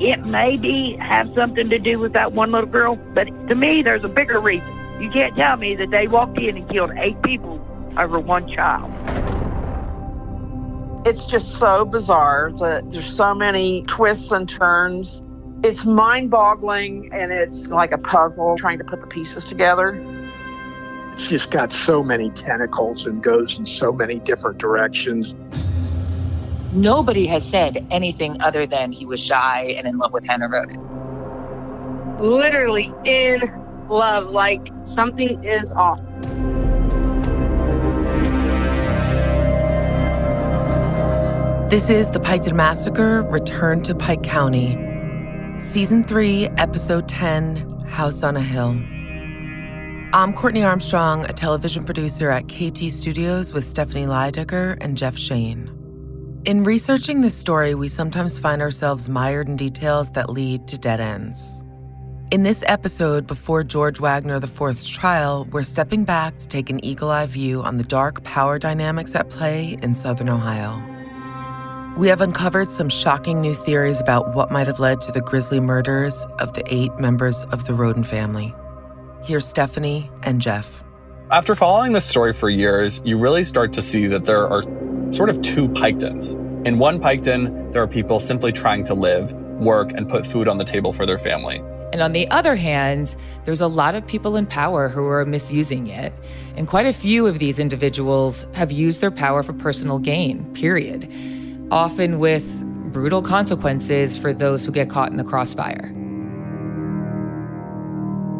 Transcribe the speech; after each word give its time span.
it 0.00 0.24
maybe 0.24 0.96
have 1.00 1.28
something 1.34 1.68
to 1.70 1.78
do 1.78 1.98
with 1.98 2.12
that 2.12 2.32
one 2.32 2.52
little 2.52 2.70
girl, 2.70 2.96
but 3.14 3.24
to 3.48 3.54
me, 3.54 3.82
there's 3.82 4.04
a 4.04 4.08
bigger 4.08 4.40
reason. 4.40 4.68
You 5.00 5.10
can't 5.10 5.36
tell 5.36 5.56
me 5.56 5.74
that 5.76 5.90
they 5.90 6.06
walked 6.08 6.38
in 6.38 6.56
and 6.56 6.68
killed 6.68 6.90
eight 6.96 7.20
people 7.22 7.64
over 7.98 8.18
one 8.18 8.48
child. 8.48 8.92
It's 11.06 11.26
just 11.26 11.58
so 11.58 11.84
bizarre 11.84 12.52
that 12.58 12.92
there's 12.92 13.14
so 13.14 13.34
many 13.34 13.84
twists 13.84 14.30
and 14.30 14.48
turns. 14.48 15.22
It's 15.64 15.84
mind 15.84 16.30
boggling 16.30 17.10
and 17.12 17.32
it's 17.32 17.70
like 17.70 17.92
a 17.92 17.98
puzzle 17.98 18.56
trying 18.58 18.78
to 18.78 18.84
put 18.84 19.00
the 19.00 19.06
pieces 19.06 19.44
together. 19.44 19.96
It's 21.12 21.28
just 21.28 21.50
got 21.50 21.72
so 21.72 22.04
many 22.04 22.30
tentacles 22.30 23.06
and 23.06 23.22
goes 23.22 23.58
in 23.58 23.66
so 23.66 23.90
many 23.92 24.20
different 24.20 24.58
directions. 24.58 25.34
Nobody 26.72 27.26
has 27.26 27.48
said 27.48 27.86
anything 27.90 28.40
other 28.42 28.66
than 28.66 28.92
he 28.92 29.06
was 29.06 29.20
shy 29.20 29.74
and 29.78 29.86
in 29.86 29.96
love 29.96 30.12
with 30.12 30.26
Hannah 30.26 30.48
Rhoden. 30.48 32.20
Literally 32.20 32.92
in 33.04 33.40
love, 33.88 34.26
like 34.30 34.68
something 34.84 35.42
is 35.42 35.70
off. 35.70 35.98
This 41.70 41.88
is 41.88 42.10
The 42.10 42.20
Piketon 42.20 42.54
Massacre 42.54 43.22
Return 43.22 43.82
to 43.84 43.94
Pike 43.94 44.22
County, 44.22 44.76
Season 45.60 46.04
3, 46.04 46.48
Episode 46.58 47.08
10 47.08 47.80
House 47.86 48.22
on 48.22 48.36
a 48.36 48.42
Hill. 48.42 48.78
I'm 50.12 50.34
Courtney 50.34 50.64
Armstrong, 50.64 51.24
a 51.24 51.32
television 51.32 51.84
producer 51.84 52.30
at 52.30 52.48
KT 52.48 52.90
Studios 52.90 53.52
with 53.52 53.66
Stephanie 53.66 54.06
Lydecker 54.06 54.76
and 54.80 54.96
Jeff 54.98 55.16
Shane. 55.16 55.77
In 56.48 56.64
researching 56.64 57.20
this 57.20 57.34
story, 57.34 57.74
we 57.74 57.90
sometimes 57.90 58.38
find 58.38 58.62
ourselves 58.62 59.06
mired 59.06 59.48
in 59.48 59.56
details 59.56 60.08
that 60.12 60.30
lead 60.30 60.66
to 60.68 60.78
dead 60.78 60.98
ends. 60.98 61.62
In 62.30 62.42
this 62.42 62.64
episode, 62.66 63.26
before 63.26 63.62
George 63.62 64.00
Wagner 64.00 64.36
IV's 64.36 64.86
trial, 64.86 65.46
we're 65.50 65.62
stepping 65.62 66.04
back 66.04 66.38
to 66.38 66.48
take 66.48 66.70
an 66.70 66.82
eagle 66.82 67.10
eye 67.10 67.26
view 67.26 67.62
on 67.62 67.76
the 67.76 67.84
dark 67.84 68.24
power 68.24 68.58
dynamics 68.58 69.14
at 69.14 69.28
play 69.28 69.76
in 69.82 69.92
Southern 69.92 70.30
Ohio. 70.30 70.82
We 71.98 72.08
have 72.08 72.22
uncovered 72.22 72.70
some 72.70 72.88
shocking 72.88 73.42
new 73.42 73.52
theories 73.52 74.00
about 74.00 74.34
what 74.34 74.50
might 74.50 74.68
have 74.68 74.80
led 74.80 75.02
to 75.02 75.12
the 75.12 75.20
grisly 75.20 75.60
murders 75.60 76.24
of 76.38 76.54
the 76.54 76.64
eight 76.74 76.98
members 76.98 77.42
of 77.52 77.66
the 77.66 77.74
Rhoden 77.74 78.06
family. 78.06 78.54
Here's 79.22 79.46
Stephanie 79.46 80.10
and 80.22 80.40
Jeff. 80.40 80.82
After 81.30 81.54
following 81.54 81.92
this 81.92 82.06
story 82.06 82.32
for 82.32 82.48
years, 82.48 83.02
you 83.04 83.18
really 83.18 83.44
start 83.44 83.74
to 83.74 83.82
see 83.82 84.06
that 84.06 84.24
there 84.24 84.48
are 84.48 84.62
sort 85.12 85.30
of 85.30 85.40
two 85.42 85.68
Piketons. 85.68 86.34
In 86.66 86.78
one 86.78 87.00
Piketon, 87.00 87.72
there 87.72 87.82
are 87.82 87.88
people 87.88 88.20
simply 88.20 88.52
trying 88.52 88.84
to 88.84 88.94
live, 88.94 89.32
work, 89.32 89.92
and 89.92 90.08
put 90.08 90.26
food 90.26 90.48
on 90.48 90.58
the 90.58 90.64
table 90.64 90.92
for 90.92 91.06
their 91.06 91.18
family. 91.18 91.62
And 91.92 92.02
on 92.02 92.12
the 92.12 92.28
other 92.28 92.54
hand, 92.54 93.16
there's 93.44 93.62
a 93.62 93.66
lot 93.66 93.94
of 93.94 94.06
people 94.06 94.36
in 94.36 94.44
power 94.44 94.88
who 94.88 95.06
are 95.06 95.24
misusing 95.24 95.86
it. 95.86 96.12
And 96.56 96.68
quite 96.68 96.84
a 96.84 96.92
few 96.92 97.26
of 97.26 97.38
these 97.38 97.58
individuals 97.58 98.46
have 98.52 98.70
used 98.70 99.00
their 99.00 99.10
power 99.10 99.42
for 99.42 99.54
personal 99.54 99.98
gain, 99.98 100.44
period 100.52 101.10
often 101.70 102.18
with 102.18 102.64
brutal 102.92 103.22
consequences 103.22 104.16
for 104.16 104.32
those 104.32 104.64
who 104.64 104.72
get 104.72 104.88
caught 104.88 105.10
in 105.10 105.16
the 105.16 105.24
crossfire. 105.24 105.92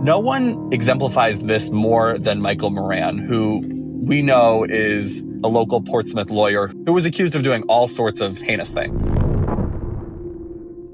No 0.03 0.19
one 0.19 0.69
exemplifies 0.73 1.43
this 1.43 1.71
more 1.71 2.19
than 2.19 2.41
Michael 2.41 2.71
Moran, 2.71 3.19
who 3.19 3.63
we 4.03 4.23
know 4.23 4.65
is 4.65 5.23
a 5.43 5.49
local 5.49 5.81
Portsmouth 5.81 6.31
lawyer 6.31 6.69
who 6.87 6.93
was 6.93 7.07
accused 7.07 7.37
of 7.37 7.43
doing 7.43 7.63
all 7.65 7.89
sorts 7.89 8.21
of 8.21 8.39
heinous 8.39 8.71
things. 8.71 9.15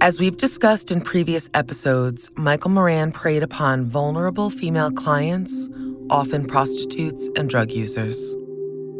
As 0.00 0.20
we've 0.20 0.36
discussed 0.36 0.90
in 0.90 1.00
previous 1.00 1.48
episodes, 1.54 2.30
Michael 2.36 2.70
Moran 2.70 3.10
preyed 3.10 3.42
upon 3.42 3.86
vulnerable 3.86 4.50
female 4.50 4.90
clients, 4.90 5.68
often 6.10 6.46
prostitutes 6.46 7.30
and 7.36 7.48
drug 7.48 7.70
users. 7.70 8.36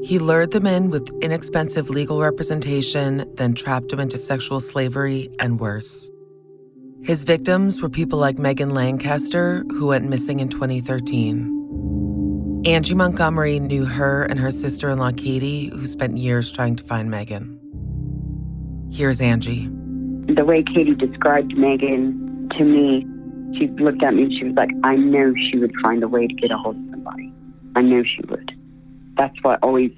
He 0.03 0.19
lured 0.19 0.53
them 0.53 0.67
in 0.67 0.91
with 0.91 1.09
inexpensive 1.23 1.91
legal 1.91 2.21
representation, 2.21 3.31
then 3.37 3.55
trapped 3.55 3.89
them 3.89 4.01
into 4.01 4.19
sexual 4.19 4.61
slavery 4.61 5.31
and 5.41 5.61
worse. 5.61 6.11
His 7.03 7.25
victims 7.25 7.83
were 7.83 7.91
people 7.91 8.19
like 8.19 8.39
Megan 8.39 8.71
Lancaster, 8.71 9.65
who 9.73 9.89
went 9.89 10.09
missing 10.09 10.41
in 10.41 10.49
2013. 10.49 11.64
Angie 12.67 12.95
Montgomery 12.95 13.61
knew 13.61 13.85
her 13.85 14.25
and 14.25 14.41
her 14.41 14.51
sister 14.51 14.89
in 14.89 14.97
law, 14.97 15.11
Katie, 15.11 15.69
who 15.69 15.85
spent 15.87 16.17
years 16.17 16.51
trying 16.51 16.77
to 16.77 16.85
find 16.85 17.11
Megan. 17.11 17.61
Here's 18.91 19.21
Angie. 19.21 19.69
The 20.35 20.47
way 20.47 20.63
Katie 20.63 20.95
described 20.95 21.55
Megan 21.59 22.49
to 22.57 22.65
me, 22.65 23.07
she 23.59 23.67
looked 23.83 24.03
at 24.03 24.15
me 24.15 24.23
and 24.23 24.33
she 24.33 24.45
was 24.45 24.55
like, 24.55 24.71
I 24.83 24.97
know 24.97 25.35
she 25.51 25.59
would 25.59 25.75
find 25.83 26.03
a 26.03 26.09
way 26.09 26.27
to 26.27 26.33
get 26.33 26.51
a 26.53 26.57
hold 26.57 26.77
of 26.77 26.83
somebody. 26.91 27.31
I 27.77 27.83
know 27.83 28.03
she 28.03 28.23
would. 28.31 28.51
That's 29.19 29.37
what 29.43 29.59
always, 29.63 29.91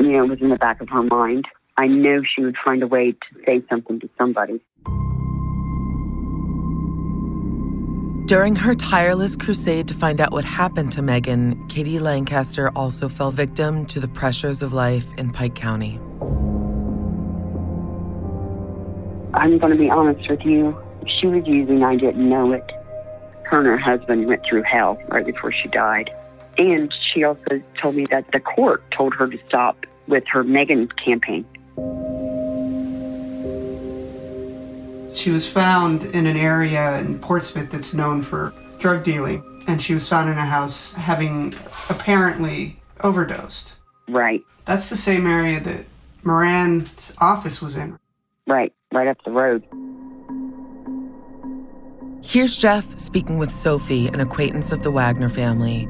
you 0.00 0.10
know, 0.10 0.24
was 0.24 0.40
in 0.40 0.48
the 0.48 0.56
back 0.56 0.80
of 0.80 0.88
her 0.88 1.04
mind. 1.04 1.44
I 1.76 1.86
know 1.86 2.22
she 2.24 2.42
would 2.42 2.56
find 2.64 2.82
a 2.82 2.88
way 2.88 3.12
to 3.12 3.44
say 3.46 3.62
something 3.70 4.00
to 4.00 4.10
somebody. 4.18 4.60
During 8.28 8.56
her 8.56 8.74
tireless 8.74 9.36
crusade 9.36 9.88
to 9.88 9.94
find 9.94 10.20
out 10.20 10.32
what 10.32 10.44
happened 10.44 10.92
to 10.92 11.00
Megan, 11.00 11.66
Katie 11.68 11.98
Lancaster 11.98 12.70
also 12.76 13.08
fell 13.08 13.30
victim 13.30 13.86
to 13.86 14.00
the 14.00 14.06
pressures 14.06 14.60
of 14.60 14.74
life 14.74 15.06
in 15.16 15.32
Pike 15.32 15.54
County. 15.54 15.98
I'm 19.32 19.56
going 19.56 19.72
to 19.72 19.78
be 19.78 19.88
honest 19.88 20.28
with 20.28 20.42
you. 20.44 20.78
She 21.06 21.26
was 21.26 21.46
using, 21.46 21.82
I 21.82 21.96
didn't 21.96 22.28
know 22.28 22.52
it. 22.52 22.70
Her 23.44 23.60
and 23.60 23.66
her 23.66 23.78
husband 23.78 24.26
went 24.26 24.42
through 24.46 24.64
hell 24.64 25.00
right 25.08 25.24
before 25.24 25.50
she 25.50 25.68
died. 25.68 26.10
And 26.58 26.92
she 27.10 27.24
also 27.24 27.62
told 27.80 27.94
me 27.94 28.06
that 28.10 28.30
the 28.34 28.40
court 28.40 28.84
told 28.90 29.14
her 29.14 29.26
to 29.26 29.38
stop 29.48 29.86
with 30.06 30.24
her 30.26 30.44
Megan 30.44 30.88
campaign. 31.02 31.46
She 35.14 35.30
was 35.30 35.48
found 35.48 36.04
in 36.04 36.26
an 36.26 36.36
area 36.36 36.98
in 36.98 37.18
Portsmouth 37.18 37.70
that's 37.70 37.94
known 37.94 38.22
for 38.22 38.52
drug 38.78 39.02
dealing, 39.02 39.42
and 39.66 39.80
she 39.80 39.94
was 39.94 40.08
found 40.08 40.28
in 40.28 40.38
a 40.38 40.44
house 40.44 40.94
having 40.94 41.54
apparently 41.88 42.80
overdosed. 43.00 43.74
Right. 44.08 44.42
That's 44.64 44.90
the 44.90 44.96
same 44.96 45.26
area 45.26 45.60
that 45.60 45.86
Moran's 46.24 47.12
office 47.18 47.62
was 47.62 47.76
in. 47.76 47.98
Right, 48.46 48.72
right 48.92 49.08
up 49.08 49.18
the 49.24 49.30
road. 49.30 49.64
Here's 52.22 52.56
Jeff 52.56 52.98
speaking 52.98 53.38
with 53.38 53.54
Sophie, 53.54 54.08
an 54.08 54.20
acquaintance 54.20 54.72
of 54.72 54.82
the 54.82 54.90
Wagner 54.90 55.30
family. 55.30 55.88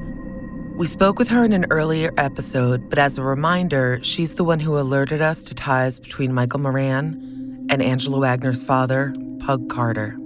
We 0.77 0.87
spoke 0.87 1.19
with 1.19 1.29
her 1.29 1.45
in 1.45 1.53
an 1.53 1.67
earlier 1.71 2.13
episode, 2.17 2.89
but 2.89 3.01
as 3.01 3.19
a 3.19 3.23
reminder, 3.23 3.99
she's 4.03 4.35
the 4.35 4.45
one 4.45 4.61
who 4.61 4.79
alerted 4.79 5.21
us 5.21 5.43
to 5.45 5.55
ties 5.55 5.99
between 5.99 6.33
Michael 6.33 6.61
Moran 6.61 7.38
and 7.71 7.83
Angela 7.83 8.19
Wagner's 8.19 8.63
father, 8.63 9.15
Pug 9.41 9.69
Carter. 9.69 10.17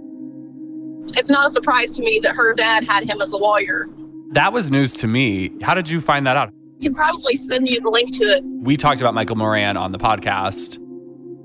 It's 1.17 1.31
not 1.31 1.47
a 1.47 1.51
surprise 1.51 1.97
to 1.97 2.03
me 2.03 2.21
that 2.23 2.35
her 2.35 2.55
dad 2.55 2.85
had 2.85 3.05
him 3.05 3.21
as 3.21 3.33
a 3.33 3.37
lawyer. 3.37 3.87
That 4.31 4.53
was 4.53 4.71
news 4.71 4.93
to 4.95 5.07
me. 5.07 5.53
How 5.63 5.75
did 5.75 5.89
you 5.89 6.01
find 6.01 6.27
that 6.27 6.37
out? 6.37 6.49
I 6.49 6.83
can 6.83 6.95
probably 6.95 7.35
send 7.35 7.69
you 7.69 7.81
the 7.81 7.91
link 7.91 8.17
to 8.19 8.25
it. 8.25 8.43
We 8.45 8.77
talked 8.77 9.01
about 9.01 9.15
Michael 9.15 9.37
Moran 9.37 9.77
on 9.77 9.93
the 9.93 9.99
podcast, 9.99 10.79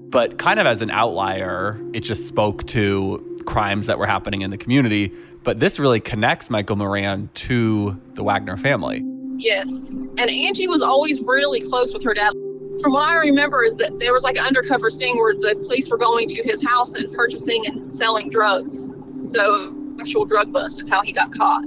but 0.09 0.37
kind 0.37 0.59
of 0.59 0.65
as 0.65 0.81
an 0.81 0.89
outlier, 0.89 1.79
it 1.93 2.01
just 2.01 2.27
spoke 2.27 2.65
to 2.67 3.41
crimes 3.45 3.87
that 3.87 3.99
were 3.99 4.07
happening 4.07 4.41
in 4.41 4.51
the 4.51 4.57
community. 4.57 5.11
But 5.43 5.59
this 5.59 5.79
really 5.79 5.99
connects 5.99 6.49
Michael 6.49 6.75
Moran 6.75 7.29
to 7.35 7.99
the 8.13 8.23
Wagner 8.23 8.57
family. 8.57 9.03
Yes. 9.37 9.93
And 9.93 10.29
Angie 10.29 10.67
was 10.67 10.81
always 10.81 11.23
really 11.23 11.61
close 11.61 11.93
with 11.93 12.03
her 12.03 12.13
dad. 12.13 12.33
From 12.81 12.93
what 12.93 13.09
I 13.09 13.15
remember, 13.15 13.63
is 13.63 13.75
that 13.77 13.97
there 13.99 14.13
was 14.13 14.23
like 14.23 14.37
an 14.37 14.43
undercover 14.43 14.89
sting 14.89 15.17
where 15.17 15.33
the 15.33 15.55
police 15.65 15.89
were 15.89 15.97
going 15.97 16.27
to 16.29 16.43
his 16.43 16.63
house 16.63 16.93
and 16.93 17.11
purchasing 17.13 17.65
and 17.65 17.93
selling 17.93 18.29
drugs. 18.29 18.89
So, 19.21 19.75
actual 19.99 20.25
drug 20.25 20.53
bust 20.53 20.81
is 20.81 20.89
how 20.89 21.01
he 21.01 21.11
got 21.11 21.33
caught. 21.33 21.63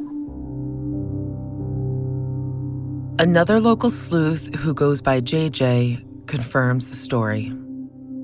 Another 3.18 3.60
local 3.60 3.90
sleuth 3.90 4.54
who 4.54 4.72
goes 4.72 5.02
by 5.02 5.20
JJ 5.20 6.26
confirms 6.26 6.88
the 6.88 6.96
story. 6.96 7.52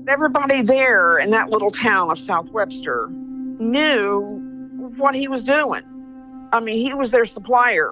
Everybody 0.07 0.61
there 0.61 1.19
in 1.19 1.29
that 1.31 1.49
little 1.49 1.69
town 1.69 2.09
of 2.09 2.17
South 2.17 2.49
Webster 2.51 3.09
knew 3.59 4.41
what 4.97 5.13
he 5.13 5.27
was 5.27 5.43
doing. 5.43 5.83
I 6.53 6.61
mean, 6.61 6.79
he 6.79 6.93
was 6.93 7.11
their 7.11 7.25
supplier. 7.25 7.91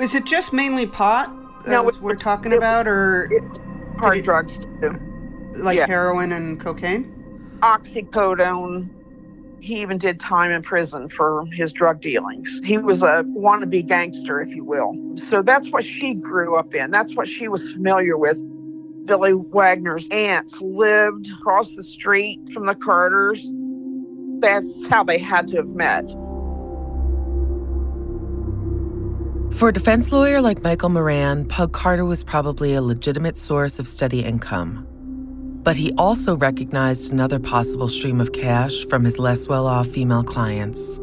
Is 0.00 0.14
it 0.14 0.26
just 0.26 0.52
mainly 0.52 0.86
pot 0.86 1.32
No, 1.66 1.86
as 1.88 2.00
we're 2.00 2.14
talking 2.14 2.52
about, 2.52 2.86
or 2.86 3.28
hard 3.98 4.22
drugs 4.22 4.58
too? 4.58 4.92
like 5.54 5.76
Yeah. 5.76 5.86
heroin 5.86 6.32
and 6.32 6.60
cocaine? 6.60 7.58
Oxycodone. 7.60 8.88
He 9.60 9.80
even 9.80 9.98
did 9.98 10.20
time 10.20 10.52
in 10.52 10.62
prison 10.62 11.08
for 11.08 11.44
his 11.52 11.72
drug 11.72 12.00
dealings. 12.00 12.60
He 12.64 12.78
was 12.78 13.02
a 13.02 13.24
wannabe 13.36 13.86
gangster, 13.86 14.40
if 14.40 14.54
you 14.54 14.62
will. 14.62 14.94
So 15.16 15.42
that's 15.42 15.70
what 15.70 15.84
she 15.84 16.14
grew 16.14 16.56
up 16.56 16.74
in. 16.74 16.92
That's 16.92 17.16
what 17.16 17.26
she 17.26 17.48
was 17.48 17.72
familiar 17.72 18.16
with. 18.16 18.40
Billy 19.04 19.32
Wagner's 19.34 20.08
aunts 20.10 20.60
lived 20.60 21.28
across 21.40 21.74
the 21.74 21.82
street 21.82 22.40
from 22.52 22.66
the 22.66 22.74
Carters. 22.74 23.52
That's 24.40 24.86
how 24.86 25.02
they 25.02 25.18
had 25.18 25.48
to 25.48 25.56
have 25.56 25.68
met. 25.68 26.04
For 29.52 29.70
a 29.70 29.72
defense 29.72 30.12
lawyer 30.12 30.40
like 30.40 30.62
Michael 30.62 30.88
Moran, 30.88 31.44
Pug 31.44 31.72
Carter 31.72 32.04
was 32.04 32.22
probably 32.22 32.74
a 32.74 32.82
legitimate 32.82 33.36
source 33.36 33.80
of 33.80 33.88
steady 33.88 34.24
income. 34.24 34.86
But 35.64 35.76
he 35.76 35.92
also 35.98 36.36
recognized 36.36 37.12
another 37.12 37.40
possible 37.40 37.88
stream 37.88 38.20
of 38.20 38.32
cash 38.32 38.86
from 38.86 39.04
his 39.04 39.18
less 39.18 39.48
well 39.48 39.66
off 39.66 39.88
female 39.88 40.22
clients. 40.22 41.00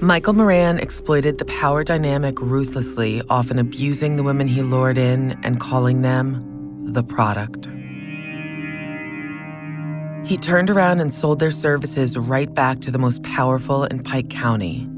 Michael 0.00 0.34
Moran 0.34 0.78
exploited 0.78 1.38
the 1.38 1.44
power 1.44 1.82
dynamic 1.82 2.40
ruthlessly, 2.40 3.22
often 3.28 3.58
abusing 3.58 4.16
the 4.16 4.22
women 4.22 4.46
he 4.46 4.62
lured 4.62 4.98
in 4.98 5.38
and 5.42 5.60
calling 5.60 6.02
them 6.02 6.92
the 6.92 7.02
product. 7.02 7.68
He 10.24 10.36
turned 10.36 10.70
around 10.70 11.00
and 11.00 11.12
sold 11.12 11.40
their 11.40 11.50
services 11.50 12.16
right 12.16 12.52
back 12.52 12.80
to 12.80 12.90
the 12.92 12.98
most 12.98 13.22
powerful 13.24 13.84
in 13.84 14.02
Pike 14.02 14.30
County. 14.30 14.88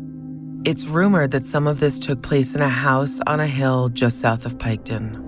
It's 0.65 0.87
rumored 0.87 1.33
that 1.33 1.45
some 1.45 1.67
of 1.67 1.79
this 1.79 1.99
took 1.99 2.23
place 2.23 2.55
in 2.55 2.63
a 2.63 2.71
house 2.71 3.21
on 3.27 3.39
a 3.39 3.47
hill 3.47 3.91
just 3.91 4.21
south 4.21 4.47
of 4.47 4.57
Piketon. 4.57 5.21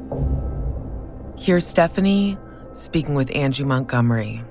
Here's 1.39 1.67
Stephanie 1.67 2.39
speaking 2.73 3.15
with 3.15 3.31
Angie 3.35 3.63
Montgomery. 3.65 4.43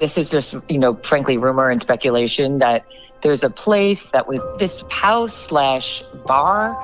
This 0.00 0.16
is 0.16 0.30
just, 0.30 0.54
you 0.70 0.78
know, 0.78 0.94
frankly, 1.02 1.36
rumor 1.36 1.68
and 1.68 1.82
speculation 1.82 2.58
that 2.60 2.86
there's 3.22 3.42
a 3.42 3.50
place 3.50 4.10
that 4.12 4.26
was 4.26 4.42
this 4.58 4.82
house 4.90 5.36
slash 5.36 6.02
bar, 6.26 6.74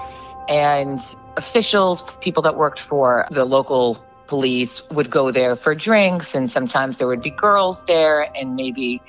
and 0.50 1.00
officials, 1.38 2.04
people 2.20 2.42
that 2.42 2.58
worked 2.58 2.78
for 2.78 3.26
the 3.30 3.46
local 3.46 4.04
police 4.26 4.82
would 4.90 5.10
go 5.10 5.32
there 5.32 5.56
for 5.56 5.74
drinks, 5.74 6.34
and 6.34 6.50
sometimes 6.50 6.98
there 6.98 7.06
would 7.06 7.22
be 7.22 7.30
girls 7.30 7.82
there, 7.86 8.30
and 8.36 8.54
maybe 8.54 9.00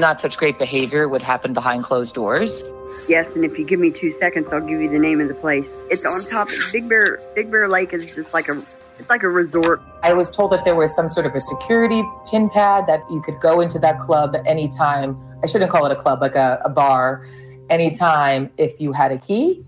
not 0.00 0.20
such 0.20 0.36
great 0.36 0.58
behavior 0.58 1.08
would 1.08 1.22
happen 1.22 1.54
behind 1.54 1.84
closed 1.84 2.14
doors. 2.14 2.62
Yes, 3.08 3.34
and 3.34 3.44
if 3.44 3.58
you 3.58 3.64
give 3.64 3.80
me 3.80 3.90
two 3.90 4.10
seconds, 4.10 4.52
I'll 4.52 4.60
give 4.60 4.80
you 4.80 4.88
the 4.88 4.98
name 4.98 5.20
of 5.20 5.28
the 5.28 5.34
place. 5.34 5.66
It's 5.90 6.04
on 6.04 6.22
top 6.30 6.48
of 6.48 6.72
Big 6.72 6.88
Bear. 6.88 7.18
Big 7.34 7.50
Bear 7.50 7.68
Lake 7.68 7.92
is 7.92 8.14
just 8.14 8.34
like 8.34 8.48
a, 8.48 8.52
it's 8.52 9.08
like 9.08 9.22
a 9.22 9.28
resort. 9.28 9.82
I 10.02 10.12
was 10.12 10.30
told 10.30 10.52
that 10.52 10.64
there 10.64 10.74
was 10.74 10.94
some 10.94 11.08
sort 11.08 11.26
of 11.26 11.34
a 11.34 11.40
security 11.40 12.02
pin 12.30 12.50
pad 12.50 12.86
that 12.86 13.00
you 13.10 13.20
could 13.22 13.40
go 13.40 13.60
into 13.60 13.78
that 13.80 13.98
club 13.98 14.36
anytime. 14.46 15.18
I 15.42 15.46
shouldn't 15.46 15.70
call 15.70 15.86
it 15.86 15.92
a 15.92 15.96
club, 15.96 16.20
like 16.20 16.36
a, 16.36 16.60
a 16.64 16.68
bar, 16.68 17.26
anytime 17.70 18.50
if 18.58 18.80
you 18.80 18.92
had 18.92 19.12
a 19.12 19.18
key. 19.18 19.64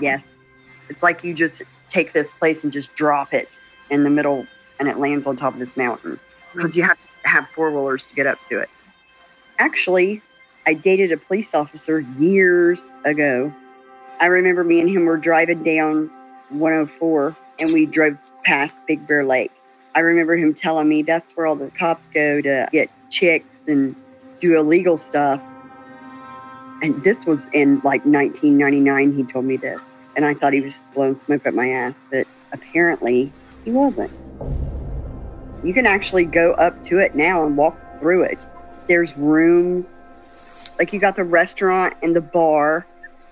Yes, 0.00 0.22
it's 0.88 1.02
like 1.02 1.24
you 1.24 1.34
just 1.34 1.62
take 1.88 2.12
this 2.12 2.32
place 2.32 2.64
and 2.64 2.72
just 2.72 2.94
drop 2.94 3.34
it 3.34 3.58
in 3.90 4.04
the 4.04 4.10
middle, 4.10 4.46
and 4.78 4.88
it 4.88 4.98
lands 4.98 5.26
on 5.26 5.36
top 5.36 5.52
of 5.52 5.58
this 5.58 5.76
mountain 5.76 6.18
because 6.52 6.76
you 6.76 6.82
have 6.82 6.98
to 6.98 7.08
have 7.24 7.48
four 7.48 7.70
wheelers 7.70 8.06
to 8.06 8.14
get 8.14 8.26
up 8.26 8.38
to 8.48 8.58
it. 8.58 8.70
Actually, 9.60 10.22
I 10.66 10.72
dated 10.72 11.12
a 11.12 11.18
police 11.18 11.54
officer 11.54 12.00
years 12.18 12.88
ago. 13.04 13.52
I 14.18 14.24
remember 14.24 14.64
me 14.64 14.80
and 14.80 14.88
him 14.88 15.04
were 15.04 15.18
driving 15.18 15.62
down 15.62 16.10
104 16.48 17.36
and 17.58 17.70
we 17.70 17.84
drove 17.84 18.16
past 18.42 18.80
Big 18.86 19.06
Bear 19.06 19.22
Lake. 19.22 19.52
I 19.94 20.00
remember 20.00 20.34
him 20.34 20.54
telling 20.54 20.88
me 20.88 21.02
that's 21.02 21.32
where 21.32 21.44
all 21.44 21.56
the 21.56 21.70
cops 21.72 22.06
go 22.06 22.40
to 22.40 22.70
get 22.72 22.90
chicks 23.10 23.68
and 23.68 23.94
do 24.40 24.58
illegal 24.58 24.96
stuff. 24.96 25.42
And 26.82 27.04
this 27.04 27.26
was 27.26 27.48
in 27.48 27.82
like 27.84 28.06
1999, 28.06 29.14
he 29.14 29.24
told 29.24 29.44
me 29.44 29.58
this. 29.58 29.82
And 30.16 30.24
I 30.24 30.32
thought 30.32 30.54
he 30.54 30.62
was 30.62 30.86
blowing 30.94 31.16
smoke 31.16 31.46
up 31.46 31.52
my 31.52 31.68
ass, 31.68 31.94
but 32.10 32.26
apparently 32.52 33.30
he 33.66 33.72
wasn't. 33.72 34.12
So 35.50 35.60
you 35.62 35.74
can 35.74 35.84
actually 35.84 36.24
go 36.24 36.52
up 36.52 36.82
to 36.84 36.96
it 36.96 37.14
now 37.14 37.44
and 37.44 37.58
walk 37.58 37.78
through 38.00 38.22
it. 38.22 38.46
There's 38.90 39.16
rooms, 39.16 39.88
like 40.76 40.92
you 40.92 40.98
got 40.98 41.14
the 41.14 41.22
restaurant 41.22 41.94
and 42.02 42.16
the 42.16 42.20
bar. 42.20 42.84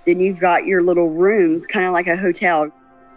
Then 0.07 0.21
you've 0.21 0.39
got 0.39 0.67
your 0.67 0.85
little 0.85 1.11
rooms, 1.11 1.67
kind 1.67 1.85
of 1.85 1.93
like 1.93 2.07
a 2.07 2.17
hotel. 2.17 2.71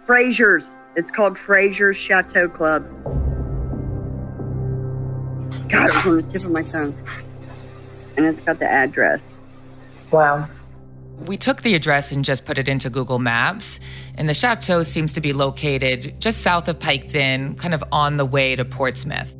Fraser's. 0.07 0.75
It's 0.95 1.11
called 1.11 1.37
Fraser's 1.37 1.97
Chateau 1.97 2.49
Club. 2.49 2.81
God, 5.69 5.87
it 5.87 5.93
was 5.93 6.05
on 6.07 6.17
the 6.17 6.23
tip 6.23 6.43
of 6.43 6.51
my 6.51 6.63
tongue. 6.63 6.95
And 8.17 8.25
it's 8.25 8.41
got 8.41 8.57
the 8.57 8.65
address. 8.65 9.31
Wow. 10.11 10.49
We 11.27 11.37
took 11.37 11.61
the 11.61 11.75
address 11.75 12.11
and 12.11 12.25
just 12.25 12.45
put 12.45 12.57
it 12.57 12.67
into 12.67 12.89
Google 12.89 13.19
Maps, 13.19 13.79
and 14.15 14.27
the 14.27 14.33
chateau 14.33 14.81
seems 14.81 15.13
to 15.13 15.21
be 15.21 15.31
located 15.31 16.19
just 16.19 16.41
south 16.41 16.67
of 16.67 16.79
Piketon, 16.79 17.55
kind 17.59 17.75
of 17.75 17.83
on 17.91 18.17
the 18.17 18.25
way 18.25 18.55
to 18.55 18.65
Portsmouth. 18.65 19.35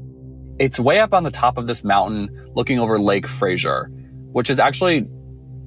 It's 0.62 0.80
way 0.80 1.00
up 1.00 1.12
on 1.12 1.24
the 1.24 1.32
top 1.32 1.58
of 1.58 1.66
this 1.66 1.84
mountain 1.84 2.30
looking 2.54 2.78
over 2.78 3.00
Lake 3.00 3.26
Fraser, 3.26 3.86
which 4.32 4.48
is 4.48 4.60
actually 4.60 5.08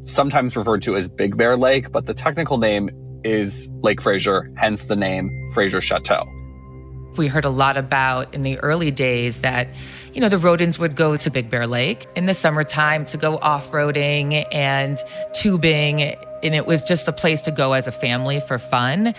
sometimes 0.05 0.55
referred 0.55 0.83
to 0.83 0.95
as 0.95 1.09
Big 1.09 1.37
Bear 1.37 1.57
Lake, 1.57 1.91
but 1.91 2.07
the 2.07 2.15
technical 2.15 2.59
name 2.59 2.91
is 3.25 3.69
Lake 3.83 4.01
Fraser, 4.01 4.49
hence 4.55 4.85
the 4.85 4.95
name 4.95 5.33
Fraser 5.53 5.81
Chateau. 5.81 6.25
We 7.17 7.27
heard 7.27 7.45
a 7.45 7.51
lot 7.51 7.77
about 7.77 8.33
in 8.33 8.43
the 8.43 8.57
early 8.61 8.93
days 8.93 9.41
that, 9.41 9.67
you 10.13 10.21
know, 10.21 10.29
the 10.29 10.37
Rhodens 10.37 10.79
would 10.79 10.95
go 10.95 11.17
to 11.17 11.29
Big 11.29 11.51
Bear 11.51 11.67
Lake 11.67 12.07
in 12.15 12.27
the 12.27 12.35
summertime 12.35 13.05
to 13.07 13.17
go 13.17 13.39
off 13.39 13.73
roading 13.73 14.47
and 14.53 14.97
tubing. 15.33 16.03
And 16.03 16.55
it 16.55 16.67
was 16.67 16.85
just 16.85 17.09
a 17.09 17.13
place 17.13 17.43
to 17.43 17.51
go 17.51 17.73
as 17.73 17.89
a 17.89 17.93
family 17.93 18.39
for 18.39 18.59
fun. 18.59 19.13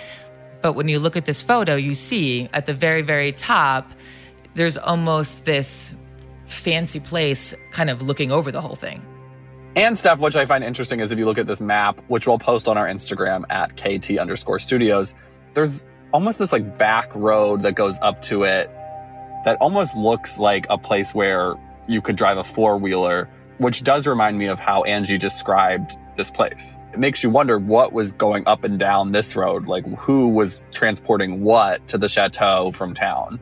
But 0.62 0.72
when 0.72 0.88
you 0.88 1.00
look 1.00 1.18
at 1.18 1.26
this 1.26 1.42
photo, 1.44 1.76
you 1.76 1.96
see 1.96 2.48
at 2.54 2.66
the 2.66 2.74
very, 2.74 3.02
very 3.02 3.34
top, 3.34 3.92
there's 4.56 4.78
almost 4.78 5.46
this 5.46 5.94
fancy 6.46 7.00
place 7.00 7.54
kind 7.72 7.90
of 7.90 8.02
looking 8.02 8.32
over 8.32 8.52
the 8.52 8.62
whole 8.62 8.76
thing. 8.76 9.06
And 9.76 10.00
Steph, 10.00 10.20
which 10.20 10.36
I 10.36 10.46
find 10.46 10.64
interesting 10.64 11.02
is 11.02 11.12
if 11.12 11.20
you 11.20 11.26
look 11.26 11.38
at 11.38 11.48
this 11.48 11.60
map, 11.60 12.00
which 12.08 12.28
we'll 12.28 12.40
post 12.40 12.68
on 12.68 12.78
our 12.78 12.88
Instagram 12.88 13.44
at 13.50 13.76
KT 13.76 14.18
underscore 14.18 14.60
studios, 14.60 15.16
there's 15.54 15.84
almost 16.14 16.40
this 16.40 16.54
like 16.54 16.78
back 16.78 17.14
road 17.14 17.62
that 17.64 17.76
goes 17.76 18.00
up 18.02 18.22
to 18.24 18.44
it 18.44 18.70
that 19.44 19.58
almost 19.60 19.98
looks 19.98 20.40
like 20.40 20.66
a 20.70 20.78
place 20.78 21.14
where 21.14 21.54
you 21.88 22.02
could 22.02 22.16
drive 22.16 22.38
a 22.38 22.44
four 22.44 22.78
wheeler, 22.78 23.30
which 23.58 23.84
does 23.84 24.08
remind 24.08 24.38
me 24.40 24.46
of 24.46 24.60
how 24.60 24.84
Angie 24.84 25.18
described 25.18 25.98
this 26.16 26.32
place. 26.32 26.78
It 26.94 27.00
makes 27.00 27.22
you 27.22 27.30
wonder 27.30 27.60
what 27.60 27.92
was 27.92 28.14
going 28.14 28.48
up 28.48 28.64
and 28.64 28.80
down 28.80 29.12
this 29.12 29.36
road, 29.36 29.68
like 29.68 29.86
who 29.98 30.30
was 30.30 30.62
transporting 30.72 31.44
what 31.44 31.86
to 31.90 31.98
the 31.98 32.08
chateau 32.08 32.72
from 32.72 32.94
town. 32.94 33.40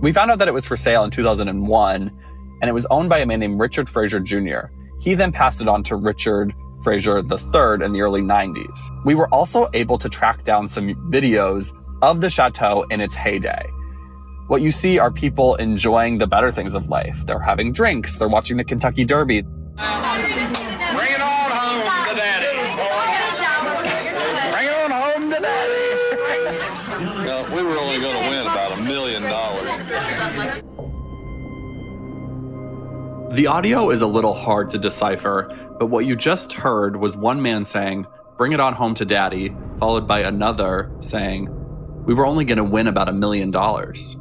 We 0.00 0.12
found 0.12 0.30
out 0.30 0.38
that 0.38 0.48
it 0.48 0.54
was 0.54 0.64
for 0.64 0.76
sale 0.76 1.02
in 1.04 1.10
2001 1.10 2.12
and 2.60 2.68
it 2.68 2.72
was 2.72 2.86
owned 2.86 3.08
by 3.08 3.18
a 3.18 3.26
man 3.26 3.40
named 3.40 3.60
Richard 3.60 3.88
Fraser 3.88 4.20
Jr. 4.20 4.68
He 5.00 5.14
then 5.14 5.32
passed 5.32 5.60
it 5.60 5.68
on 5.68 5.82
to 5.84 5.96
Richard 5.96 6.54
Fraser 6.82 7.18
III 7.18 7.84
in 7.84 7.92
the 7.92 8.00
early 8.00 8.20
90s. 8.20 9.04
We 9.04 9.14
were 9.14 9.28
also 9.34 9.68
able 9.74 9.98
to 9.98 10.08
track 10.08 10.44
down 10.44 10.68
some 10.68 10.94
videos 11.10 11.72
of 12.02 12.20
the 12.20 12.30
chateau 12.30 12.84
in 12.90 13.00
its 13.00 13.14
heyday. 13.14 13.64
What 14.46 14.62
you 14.62 14.72
see 14.72 14.98
are 14.98 15.10
people 15.10 15.56
enjoying 15.56 16.18
the 16.18 16.26
better 16.26 16.52
things 16.52 16.74
of 16.74 16.88
life. 16.88 17.18
They're 17.26 17.40
having 17.40 17.72
drinks, 17.72 18.18
they're 18.18 18.28
watching 18.28 18.56
the 18.56 18.64
Kentucky 18.64 19.04
Derby. 19.04 19.44
The 33.32 33.46
audio 33.46 33.90
is 33.90 34.00
a 34.00 34.06
little 34.06 34.32
hard 34.32 34.70
to 34.70 34.78
decipher, 34.78 35.54
but 35.78 35.86
what 35.86 36.06
you 36.06 36.16
just 36.16 36.50
heard 36.54 36.96
was 36.96 37.14
one 37.14 37.42
man 37.42 37.66
saying, 37.66 38.06
Bring 38.38 38.52
it 38.52 38.60
on 38.60 38.72
home 38.72 38.94
to 38.94 39.04
daddy, 39.04 39.54
followed 39.78 40.08
by 40.08 40.20
another 40.20 40.90
saying, 41.00 41.46
We 42.06 42.14
were 42.14 42.24
only 42.24 42.46
going 42.46 42.56
to 42.56 42.64
win 42.64 42.86
about 42.86 43.06
a 43.06 43.12
million 43.12 43.50
dollars. 43.50 44.16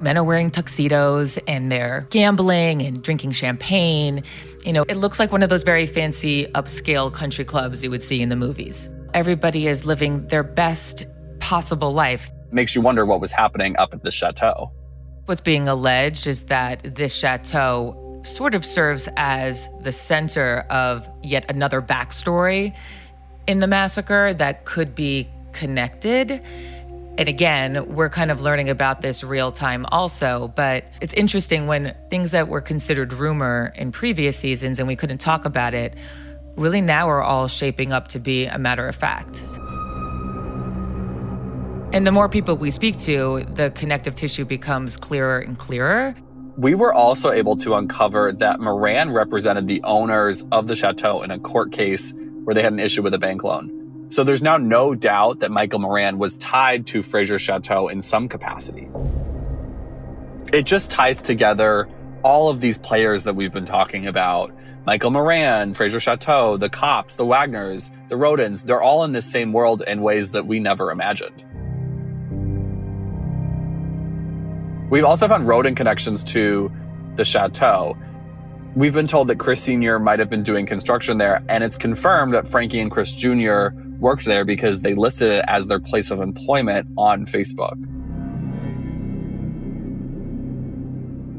Men 0.00 0.18
are 0.18 0.24
wearing 0.24 0.50
tuxedos 0.50 1.38
and 1.48 1.72
they're 1.72 2.06
gambling 2.10 2.82
and 2.82 3.02
drinking 3.02 3.32
champagne. 3.32 4.22
You 4.66 4.74
know, 4.74 4.84
it 4.86 4.98
looks 4.98 5.18
like 5.18 5.32
one 5.32 5.42
of 5.42 5.48
those 5.48 5.62
very 5.62 5.86
fancy 5.86 6.44
upscale 6.54 7.10
country 7.10 7.46
clubs 7.46 7.82
you 7.82 7.88
would 7.88 8.02
see 8.02 8.20
in 8.20 8.28
the 8.28 8.36
movies. 8.36 8.86
Everybody 9.14 9.66
is 9.66 9.86
living 9.86 10.26
their 10.26 10.42
best 10.42 11.06
possible 11.40 11.94
life. 11.94 12.30
Makes 12.50 12.74
you 12.74 12.82
wonder 12.82 13.06
what 13.06 13.18
was 13.18 13.32
happening 13.32 13.78
up 13.78 13.94
at 13.94 14.02
the 14.02 14.10
chateau. 14.10 14.70
What's 15.24 15.40
being 15.40 15.68
alleged 15.68 16.26
is 16.26 16.44
that 16.46 16.96
this 16.96 17.14
chateau 17.14 18.01
sort 18.22 18.54
of 18.54 18.64
serves 18.64 19.08
as 19.16 19.68
the 19.80 19.92
center 19.92 20.64
of 20.70 21.08
yet 21.22 21.50
another 21.50 21.82
backstory 21.82 22.74
in 23.46 23.60
the 23.60 23.66
massacre 23.66 24.34
that 24.34 24.64
could 24.64 24.94
be 24.94 25.28
connected. 25.52 26.40
And 27.18 27.28
again, 27.28 27.94
we're 27.94 28.08
kind 28.08 28.30
of 28.30 28.40
learning 28.40 28.70
about 28.70 29.02
this 29.02 29.22
real 29.22 29.52
time 29.52 29.84
also, 29.86 30.48
but 30.56 30.84
it's 31.00 31.12
interesting 31.12 31.66
when 31.66 31.94
things 32.08 32.30
that 32.30 32.48
were 32.48 32.62
considered 32.62 33.12
rumor 33.12 33.72
in 33.76 33.92
previous 33.92 34.38
seasons 34.38 34.78
and 34.78 34.88
we 34.88 34.96
couldn't 34.96 35.18
talk 35.18 35.44
about 35.44 35.74
it, 35.74 35.94
really 36.56 36.80
now 36.80 37.08
are 37.08 37.22
all 37.22 37.48
shaping 37.48 37.92
up 37.92 38.08
to 38.08 38.18
be 38.18 38.46
a 38.46 38.58
matter 38.58 38.86
of 38.86 38.94
fact. 38.94 39.44
And 41.92 42.06
the 42.06 42.12
more 42.12 42.30
people 42.30 42.56
we 42.56 42.70
speak 42.70 42.96
to, 43.00 43.44
the 43.52 43.70
connective 43.72 44.14
tissue 44.14 44.46
becomes 44.46 44.96
clearer 44.96 45.40
and 45.40 45.58
clearer. 45.58 46.14
We 46.58 46.74
were 46.74 46.92
also 46.92 47.30
able 47.30 47.56
to 47.58 47.74
uncover 47.74 48.30
that 48.34 48.60
Moran 48.60 49.10
represented 49.10 49.68
the 49.68 49.82
owners 49.84 50.44
of 50.52 50.68
the 50.68 50.76
chateau 50.76 51.22
in 51.22 51.30
a 51.30 51.38
court 51.38 51.72
case 51.72 52.12
where 52.44 52.54
they 52.54 52.62
had 52.62 52.74
an 52.74 52.78
issue 52.78 53.02
with 53.02 53.14
a 53.14 53.18
bank 53.18 53.42
loan. 53.42 54.08
So 54.10 54.22
there's 54.22 54.42
now 54.42 54.58
no 54.58 54.94
doubt 54.94 55.38
that 55.40 55.50
Michael 55.50 55.78
Moran 55.78 56.18
was 56.18 56.36
tied 56.36 56.86
to 56.88 57.02
Fraser 57.02 57.38
Chateau 57.38 57.88
in 57.88 58.02
some 58.02 58.28
capacity. 58.28 58.86
It 60.52 60.64
just 60.64 60.90
ties 60.90 61.22
together 61.22 61.88
all 62.22 62.50
of 62.50 62.60
these 62.60 62.76
players 62.76 63.24
that 63.24 63.34
we've 63.34 63.52
been 63.52 63.64
talking 63.64 64.06
about. 64.06 64.52
Michael 64.84 65.10
Moran, 65.10 65.72
Fraser 65.72 66.00
Chateau, 66.00 66.58
the 66.58 66.68
cops, 66.68 67.16
the 67.16 67.24
Wagners, 67.24 67.90
the 68.10 68.16
Rhodens, 68.16 68.64
they're 68.64 68.82
all 68.82 69.04
in 69.04 69.12
this 69.12 69.24
same 69.24 69.54
world 69.54 69.82
in 69.86 70.02
ways 70.02 70.32
that 70.32 70.46
we 70.46 70.60
never 70.60 70.90
imagined. 70.90 71.42
We've 74.92 75.06
also 75.06 75.26
found 75.26 75.46
Rhoden 75.46 75.74
connections 75.74 76.22
to 76.24 76.70
the 77.16 77.24
chateau. 77.24 77.96
We've 78.76 78.92
been 78.92 79.06
told 79.06 79.28
that 79.28 79.38
Chris 79.38 79.62
Sr. 79.62 79.98
might 79.98 80.18
have 80.18 80.28
been 80.28 80.42
doing 80.42 80.66
construction 80.66 81.16
there, 81.16 81.42
and 81.48 81.64
it's 81.64 81.78
confirmed 81.78 82.34
that 82.34 82.46
Frankie 82.46 82.78
and 82.78 82.90
Chris 82.90 83.10
Jr. 83.12 83.68
worked 84.00 84.26
there 84.26 84.44
because 84.44 84.82
they 84.82 84.92
listed 84.94 85.30
it 85.30 85.46
as 85.48 85.66
their 85.68 85.80
place 85.80 86.10
of 86.10 86.20
employment 86.20 86.86
on 86.98 87.24
Facebook. 87.24 87.78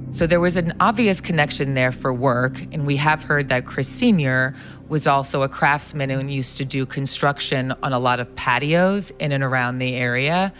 So 0.09 0.25
there 0.25 0.39
was 0.39 0.57
an 0.57 0.73
obvious 0.79 1.21
connection 1.21 1.75
there 1.75 1.91
for 1.91 2.11
work, 2.11 2.59
and 2.71 2.87
we 2.87 2.95
have 2.95 3.21
heard 3.21 3.49
that 3.49 3.67
Chris 3.67 3.87
Sr. 3.87 4.55
was 4.89 5.05
also 5.05 5.43
a 5.43 5.47
craftsman 5.47 6.09
and 6.09 6.33
used 6.33 6.57
to 6.57 6.65
do 6.65 6.87
construction 6.87 7.71
on 7.83 7.93
a 7.93 7.99
lot 7.99 8.19
of 8.19 8.35
patios 8.35 9.11
in 9.19 9.31
and 9.31 9.43
around 9.43 9.77
the 9.77 9.93
area. 9.93 10.51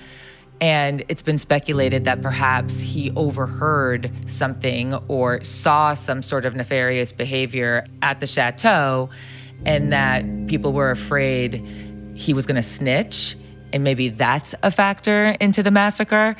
And 0.63 1.03
it's 1.09 1.21
been 1.21 1.37
speculated 1.37 2.05
that 2.05 2.21
perhaps 2.21 2.79
he 2.79 3.11
overheard 3.17 4.09
something 4.27 4.93
or 5.09 5.43
saw 5.43 5.93
some 5.93 6.21
sort 6.23 6.45
of 6.45 6.55
nefarious 6.55 7.11
behavior 7.11 7.85
at 8.01 8.21
the 8.21 8.27
chateau, 8.27 9.09
and 9.65 9.91
that 9.91 10.23
people 10.47 10.71
were 10.71 10.89
afraid 10.89 11.55
he 12.15 12.33
was 12.33 12.45
going 12.45 12.55
to 12.55 12.63
snitch. 12.63 13.35
And 13.73 13.83
maybe 13.83 14.07
that's 14.07 14.55
a 14.63 14.71
factor 14.71 15.35
into 15.41 15.63
the 15.63 15.71
massacre. 15.71 16.37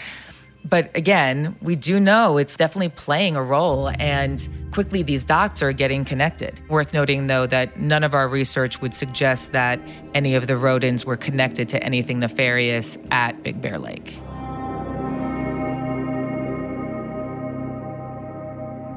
But 0.66 0.96
again, 0.96 1.56
we 1.62 1.76
do 1.76 2.00
know 2.00 2.38
it's 2.38 2.56
definitely 2.56 2.90
playing 2.90 3.36
a 3.36 3.44
role, 3.44 3.92
and 4.00 4.48
quickly 4.72 5.04
these 5.04 5.24
dots 5.24 5.62
are 5.62 5.74
getting 5.74 6.06
connected. 6.06 6.62
Worth 6.70 6.94
noting, 6.94 7.28
though, 7.28 7.46
that 7.48 7.80
none 7.80 8.04
of 8.04 8.14
our 8.14 8.28
research 8.28 8.80
would 8.82 8.94
suggest 8.94 9.52
that 9.52 9.80
any 10.14 10.36
of 10.36 10.48
the 10.48 10.54
Rhodens 10.54 11.06
were 11.06 11.18
connected 11.18 11.68
to 11.70 11.84
anything 11.84 12.20
nefarious 12.20 12.98
at 13.12 13.44
Big 13.44 13.62
Bear 13.62 13.78
Lake. 13.78 14.18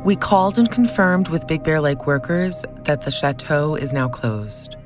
We 0.05 0.15
called 0.15 0.57
and 0.57 0.71
confirmed 0.71 1.27
with 1.29 1.49
Big 1.49 1.65
Bear 1.65 1.81
Lake 1.81 2.07
workers 2.07 2.65
that 2.85 3.03
the 3.03 3.11
chateau 3.11 3.75
is 3.75 3.93
now 3.93 4.09
closed. 4.09 4.77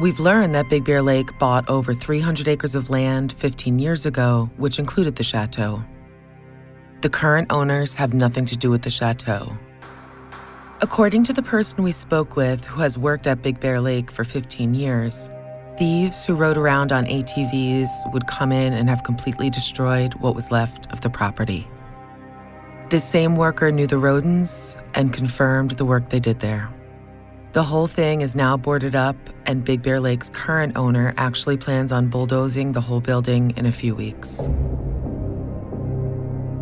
We've 0.00 0.18
learned 0.18 0.54
that 0.54 0.70
Big 0.70 0.84
Bear 0.84 1.02
Lake 1.02 1.38
bought 1.38 1.68
over 1.68 1.92
300 1.92 2.48
acres 2.48 2.74
of 2.74 2.88
land 2.88 3.34
15 3.34 3.78
years 3.78 4.06
ago, 4.06 4.48
which 4.56 4.78
included 4.78 5.16
the 5.16 5.22
chateau. 5.22 5.84
The 7.02 7.10
current 7.10 7.52
owners 7.52 7.92
have 7.92 8.14
nothing 8.14 8.46
to 8.46 8.56
do 8.56 8.70
with 8.70 8.80
the 8.80 8.88
chateau. 8.88 9.52
According 10.80 11.24
to 11.24 11.34
the 11.34 11.42
person 11.42 11.84
we 11.84 11.92
spoke 11.92 12.34
with 12.34 12.64
who 12.64 12.80
has 12.80 12.96
worked 12.96 13.26
at 13.26 13.42
Big 13.42 13.60
Bear 13.60 13.78
Lake 13.78 14.10
for 14.10 14.24
15 14.24 14.72
years, 14.72 15.28
thieves 15.76 16.24
who 16.24 16.34
rode 16.34 16.56
around 16.56 16.92
on 16.92 17.04
ATVs 17.04 17.90
would 18.14 18.26
come 18.26 18.52
in 18.52 18.72
and 18.72 18.88
have 18.88 19.04
completely 19.04 19.50
destroyed 19.50 20.14
what 20.14 20.34
was 20.34 20.50
left 20.50 20.90
of 20.94 21.02
the 21.02 21.10
property. 21.10 21.68
This 22.88 23.06
same 23.06 23.36
worker 23.36 23.70
knew 23.70 23.86
the 23.86 23.96
Rhodens 23.96 24.82
and 24.94 25.12
confirmed 25.12 25.72
the 25.72 25.84
work 25.84 26.08
they 26.08 26.20
did 26.20 26.40
there. 26.40 26.70
The 27.52 27.64
whole 27.64 27.88
thing 27.88 28.20
is 28.20 28.36
now 28.36 28.56
boarded 28.56 28.94
up, 28.94 29.16
and 29.44 29.64
Big 29.64 29.82
Bear 29.82 29.98
Lake's 29.98 30.30
current 30.32 30.76
owner 30.76 31.12
actually 31.16 31.56
plans 31.56 31.90
on 31.90 32.06
bulldozing 32.06 32.70
the 32.70 32.80
whole 32.80 33.00
building 33.00 33.52
in 33.56 33.66
a 33.66 33.72
few 33.72 33.92
weeks. 33.92 34.36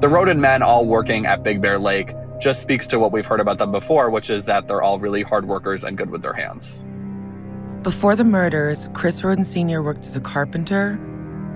The 0.01 0.09
Rhoden 0.09 0.39
men 0.39 0.63
all 0.63 0.87
working 0.87 1.27
at 1.27 1.43
Big 1.43 1.61
Bear 1.61 1.79
Lake 1.79 2.15
just 2.41 2.63
speaks 2.63 2.87
to 2.87 2.99
what 2.99 3.13
we've 3.13 3.27
heard 3.27 3.41
about 3.41 3.59
them 3.59 3.71
before, 3.71 4.09
which 4.09 4.31
is 4.31 4.47
that 4.47 4.67
they're 4.67 4.81
all 4.81 4.99
really 4.99 5.21
hard 5.21 5.47
workers 5.47 5.85
and 5.85 5.99
good 5.99 6.09
with 6.09 6.23
their 6.23 6.33
hands. 6.33 6.87
Before 7.83 8.17
the 8.17 8.25
murders, 8.25 8.89
Chris 8.95 9.21
Rhoden 9.21 9.45
Sr. 9.45 9.83
worked 9.83 10.07
as 10.07 10.17
a 10.17 10.23
carpenter, 10.23 10.99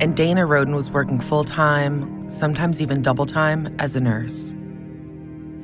and 0.00 0.14
Dana 0.14 0.42
Rhoden 0.42 0.74
was 0.74 0.90
working 0.90 1.20
full 1.20 1.44
time, 1.44 2.28
sometimes 2.28 2.82
even 2.82 3.00
double 3.00 3.24
time, 3.24 3.74
as 3.78 3.96
a 3.96 4.00
nurse. 4.00 4.54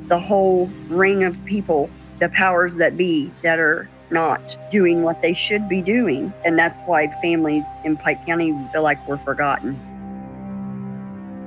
The 0.07 0.19
whole 0.19 0.69
ring 0.89 1.23
of 1.23 1.45
people, 1.45 1.91
the 2.19 2.29
powers 2.31 2.77
that 2.77 2.97
be 2.97 3.31
that 3.43 3.59
are 3.59 3.89
not 4.11 4.41
doing 4.71 5.03
what 5.03 5.21
they 5.23 5.35
should 5.35 5.69
be 5.69 5.83
doing. 5.83 6.33
And 6.45 6.59
that's 6.59 6.81
why 6.83 7.09
families 7.23 7.65
in 7.85 7.97
Pike 7.97 8.25
County 8.27 8.53
feel 8.73 8.83
like 8.83 9.07
we're 9.07 9.19
forgotten. 9.19 9.79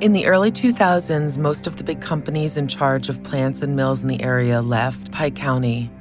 In 0.01 0.13
the 0.13 0.25
early 0.25 0.51
2000s, 0.51 1.38
most 1.38 1.68
of 1.68 1.78
the 1.78 1.84
big 1.84 2.01
companies 2.01 2.58
in 2.58 2.68
charge 2.68 3.08
of 3.08 3.22
plants 3.24 3.62
and 3.62 3.75
mills 3.75 4.01
in 4.01 4.08
the 4.08 4.22
area 4.24 4.62
left 4.62 5.12
Pike 5.12 5.36
County, 5.36 5.92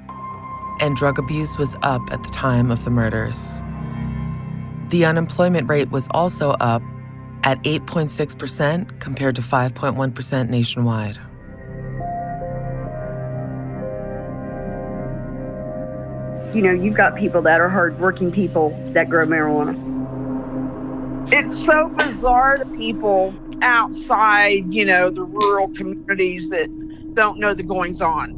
and 0.80 0.96
drug 0.96 1.18
abuse 1.18 1.58
was 1.58 1.76
up 1.82 2.00
at 2.10 2.22
the 2.22 2.30
time 2.30 2.70
of 2.70 2.84
the 2.84 2.90
murders. 2.90 3.62
The 4.88 5.04
unemployment 5.04 5.68
rate 5.68 5.90
was 5.90 6.08
also 6.12 6.52
up 6.52 6.82
at 7.44 7.62
8.6% 7.62 9.00
compared 9.00 9.36
to 9.36 9.42
5.1% 9.42 10.48
nationwide. 10.48 11.18
You 16.54 16.62
know, 16.62 16.72
you've 16.72 16.96
got 16.96 17.16
people 17.16 17.42
that 17.42 17.60
are 17.60 17.68
hardworking 17.68 18.32
people 18.32 18.70
that 18.88 19.08
grow 19.08 19.24
marijuana. 19.26 19.76
It's 21.32 21.56
so 21.56 21.88
bizarre 21.90 22.58
to 22.58 22.64
people 22.76 23.32
outside, 23.62 24.74
you 24.74 24.84
know, 24.84 25.10
the 25.10 25.22
rural 25.22 25.68
communities 25.68 26.48
that 26.48 26.68
don't 27.14 27.38
know 27.38 27.54
the 27.54 27.62
goings 27.62 28.02
on. 28.02 28.36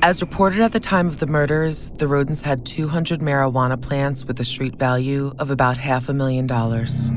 As 0.00 0.20
reported 0.20 0.60
at 0.60 0.72
the 0.72 0.80
time 0.80 1.06
of 1.06 1.20
the 1.20 1.26
murders, 1.26 1.90
the 1.92 2.06
Rhodens 2.06 2.40
had 2.40 2.64
200 2.64 3.20
marijuana 3.20 3.80
plants 3.80 4.24
with 4.24 4.40
a 4.40 4.44
street 4.44 4.76
value 4.76 5.32
of 5.38 5.50
about 5.50 5.76
half 5.76 6.08
a 6.08 6.12
million 6.12 6.46
dollars. 6.46 7.10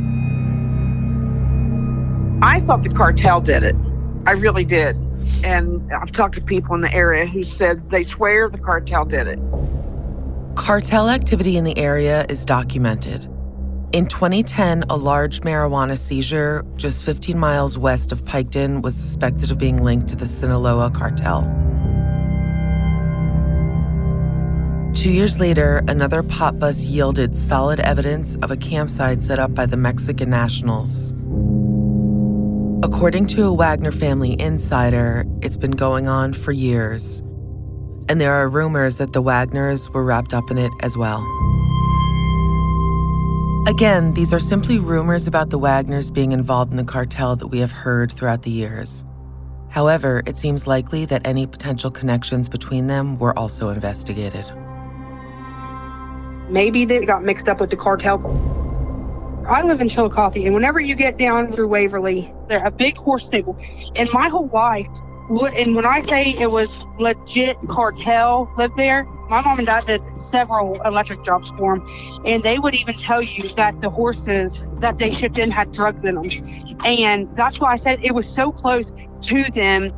I 2.41 2.62
thought 2.62 2.84
the 2.84 2.93
cartel 2.93 3.41
did 3.41 3.63
it. 3.63 3.75
I 4.27 4.31
really 4.31 4.65
did. 4.65 4.98
And 5.44 5.91
I've 5.94 6.12
talked 6.12 6.36
to 6.36 6.41
people 6.41 6.75
in 6.75 6.82
the 6.82 6.94
area 6.94 7.25
who 7.25 7.44
said 7.44 7.89
they 7.91 8.03
swear 8.03 8.50
the 8.50 8.58
cartel 8.58 9.05
did 9.05 9.27
it. 9.27 9.39
Cartel 10.55 11.10
activity 11.10 11.58
in 11.58 11.63
the 11.63 11.77
area 11.77 12.25
is 12.29 12.46
documented. 12.46 13.29
In 13.91 14.08
2010, 14.08 14.84
a 14.89 14.98
large 14.98 15.41
marijuana 15.41 15.98
seizure 15.98 16.65
just 16.75 17.03
15 17.03 17.38
miles 17.38 17.77
west 17.77 18.12
of 18.12 18.25
Piketon 18.25 18.82
was 18.82 18.96
suspected 18.96 19.51
of 19.51 19.58
being 19.58 19.84
linked 19.84 20.08
to 20.10 20.15
the 20.15 20.27
Sinaloa 20.27 20.91
cartel. 20.91 21.44
Two 24.94 25.12
years 25.12 25.39
later, 25.39 25.84
another 25.88 26.24
pot 26.24 26.58
bus 26.58 26.84
yielded 26.84 27.38
solid 27.38 27.79
evidence 27.82 28.38
of 28.38 28.50
a 28.50 28.58
campsite 28.58 29.22
set 29.22 29.39
up 29.39 29.53
by 29.53 29.65
the 29.65 29.77
Mexican 29.77 30.29
nationals. 30.29 31.13
According 32.86 33.25
to 33.30 33.46
a 33.46 33.51
Wagner 33.51 33.92
family 33.92 34.39
insider, 34.39 35.25
it's 35.42 35.58
been 35.58 35.72
going 35.72 36.08
on 36.08 36.34
for 36.34 36.51
years. 36.51 37.22
And 38.08 38.22
there 38.22 38.32
are 38.32 38.48
rumors 38.48 39.00
that 39.00 39.12
the 39.12 39.24
Wagners 39.24 39.89
were 39.89 40.04
wrapped 40.04 40.36
up 40.36 40.51
in 40.51 40.60
it 40.60 40.72
as 40.82 40.96
well. 40.96 41.25
Again, 43.68 44.13
these 44.13 44.32
are 44.32 44.39
simply 44.39 44.77
rumors 44.77 45.25
about 45.25 45.50
the 45.50 45.58
Wagners 45.58 46.12
being 46.12 46.32
involved 46.32 46.70
in 46.70 46.77
the 46.77 46.84
cartel 46.84 47.36
that 47.38 47.48
we 47.48 47.58
have 47.58 47.72
heard 47.72 48.12
throughout 48.12 48.44
the 48.44 48.51
years. 48.51 49.04
However, 49.72 50.22
it 50.27 50.38
seems 50.38 50.68
likely 50.68 51.06
that 51.06 51.25
any 51.25 51.48
potential 51.48 51.89
connections 51.89 52.48
between 52.48 52.86
them 52.86 53.18
were 53.18 53.36
also 53.36 53.70
investigated. 53.70 54.46
Maybe 56.51 56.86
they 56.86 57.04
got 57.04 57.24
mixed 57.24 57.50
up 57.50 57.60
with 57.60 57.72
the 57.72 57.77
cartel. 57.77 58.20
I 59.47 59.61
live 59.61 59.79
in 59.79 59.89
Chillicothe, 59.89 60.37
and 60.37 60.55
whenever 60.55 60.79
you 60.79 60.95
get 60.95 61.17
down 61.17 61.51
through 61.51 61.67
Waverly, 61.67 62.34
there's 62.47 62.63
a 62.65 62.71
big 62.71 62.97
horse 62.97 63.25
stable. 63.27 63.55
And 63.95 64.10
my 64.12 64.27
whole 64.27 64.47
life, 64.47 64.88
and 65.29 65.75
when 65.75 65.86
I 65.86 66.01
say 66.01 66.31
it 66.39 66.49
was 66.49 66.84
legit 66.97 67.55
cartel 67.67 68.51
lived 68.58 68.75
there, 68.75 69.03
my 69.29 69.41
mom 69.41 69.60
and 69.60 69.67
dad 69.67 69.86
did 69.86 70.01
several 70.31 70.81
electric 70.81 71.23
jobs 71.23 71.51
for 71.58 71.77
them, 71.77 72.23
and 72.25 72.41
they 72.41 72.58
would 72.58 72.73
even 72.73 72.95
tell 72.95 73.21
you 73.21 73.49
that 73.49 73.79
the 73.81 73.89
horses 73.91 74.65
that 74.79 74.97
they 74.97 75.12
shipped 75.12 75.38
in 75.38 75.51
had 75.51 75.71
drugs 75.71 76.03
in 76.03 76.15
them, 76.15 76.27
and 76.84 77.29
that's 77.38 77.60
why 77.60 77.73
I 77.73 77.77
said 77.77 77.99
it 78.03 78.15
was 78.15 78.27
so 78.27 78.51
close 78.51 78.91
to 79.21 79.43
them. 79.51 79.93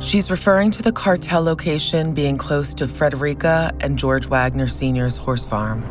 She's 0.00 0.30
referring 0.30 0.70
to 0.72 0.82
the 0.82 0.92
cartel 0.92 1.42
location 1.42 2.14
being 2.14 2.36
close 2.36 2.74
to 2.74 2.86
Fredericka 2.86 3.72
and 3.80 3.98
George 3.98 4.26
Wagner 4.26 4.68
Sr.'s 4.68 5.16
horse 5.16 5.44
farm. 5.44 5.82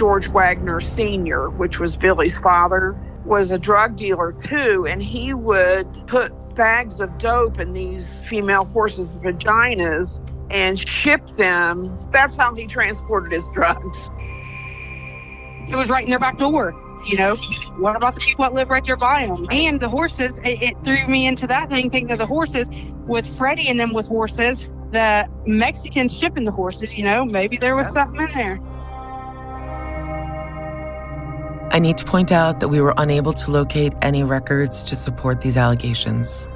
George 0.00 0.28
Wagner 0.28 0.80
Sr., 0.80 1.50
which 1.50 1.78
was 1.78 1.94
Billy's 1.98 2.38
father, 2.38 2.96
was 3.26 3.50
a 3.50 3.58
drug 3.58 3.96
dealer 3.96 4.32
too, 4.32 4.86
and 4.88 5.02
he 5.02 5.34
would 5.34 5.86
put 6.06 6.32
bags 6.54 7.02
of 7.02 7.18
dope 7.18 7.60
in 7.60 7.74
these 7.74 8.24
female 8.24 8.64
horses' 8.64 9.10
vaginas 9.18 10.22
and 10.50 10.78
ship 10.78 11.26
them. 11.36 11.98
That's 12.12 12.34
how 12.34 12.54
he 12.54 12.66
transported 12.66 13.30
his 13.30 13.46
drugs. 13.52 14.10
It 15.68 15.76
was 15.76 15.90
right 15.90 16.02
in 16.02 16.08
their 16.08 16.18
back 16.18 16.38
door. 16.38 16.74
You 17.06 17.18
know, 17.18 17.36
what 17.76 17.94
about 17.94 18.14
the 18.14 18.22
people 18.22 18.46
that 18.46 18.54
live 18.54 18.70
right 18.70 18.82
there 18.82 18.96
by 18.96 19.26
them? 19.26 19.48
And 19.50 19.80
the 19.80 19.90
horses, 19.90 20.38
it, 20.38 20.62
it 20.62 20.76
threw 20.82 21.06
me 21.08 21.26
into 21.26 21.46
that 21.48 21.68
thing, 21.68 21.90
thinking 21.90 22.12
of 22.12 22.18
the 22.18 22.26
horses 22.26 22.70
with 23.06 23.26
Freddie 23.36 23.68
and 23.68 23.78
them 23.78 23.92
with 23.92 24.06
horses, 24.06 24.70
the 24.92 25.28
Mexicans 25.46 26.16
shipping 26.16 26.44
the 26.44 26.52
horses, 26.52 26.96
you 26.96 27.04
know, 27.04 27.26
maybe 27.26 27.58
there 27.58 27.76
was 27.76 27.92
something 27.92 28.22
in 28.22 28.34
there. 28.34 28.60
I 31.72 31.78
need 31.78 31.96
to 31.98 32.04
point 32.04 32.32
out 32.32 32.58
that 32.58 32.68
we 32.68 32.80
were 32.80 32.94
unable 32.96 33.32
to 33.32 33.50
locate 33.50 33.92
any 34.02 34.24
records 34.24 34.82
to 34.82 34.96
support 34.96 35.40
these 35.40 35.56
allegations. 35.56 36.48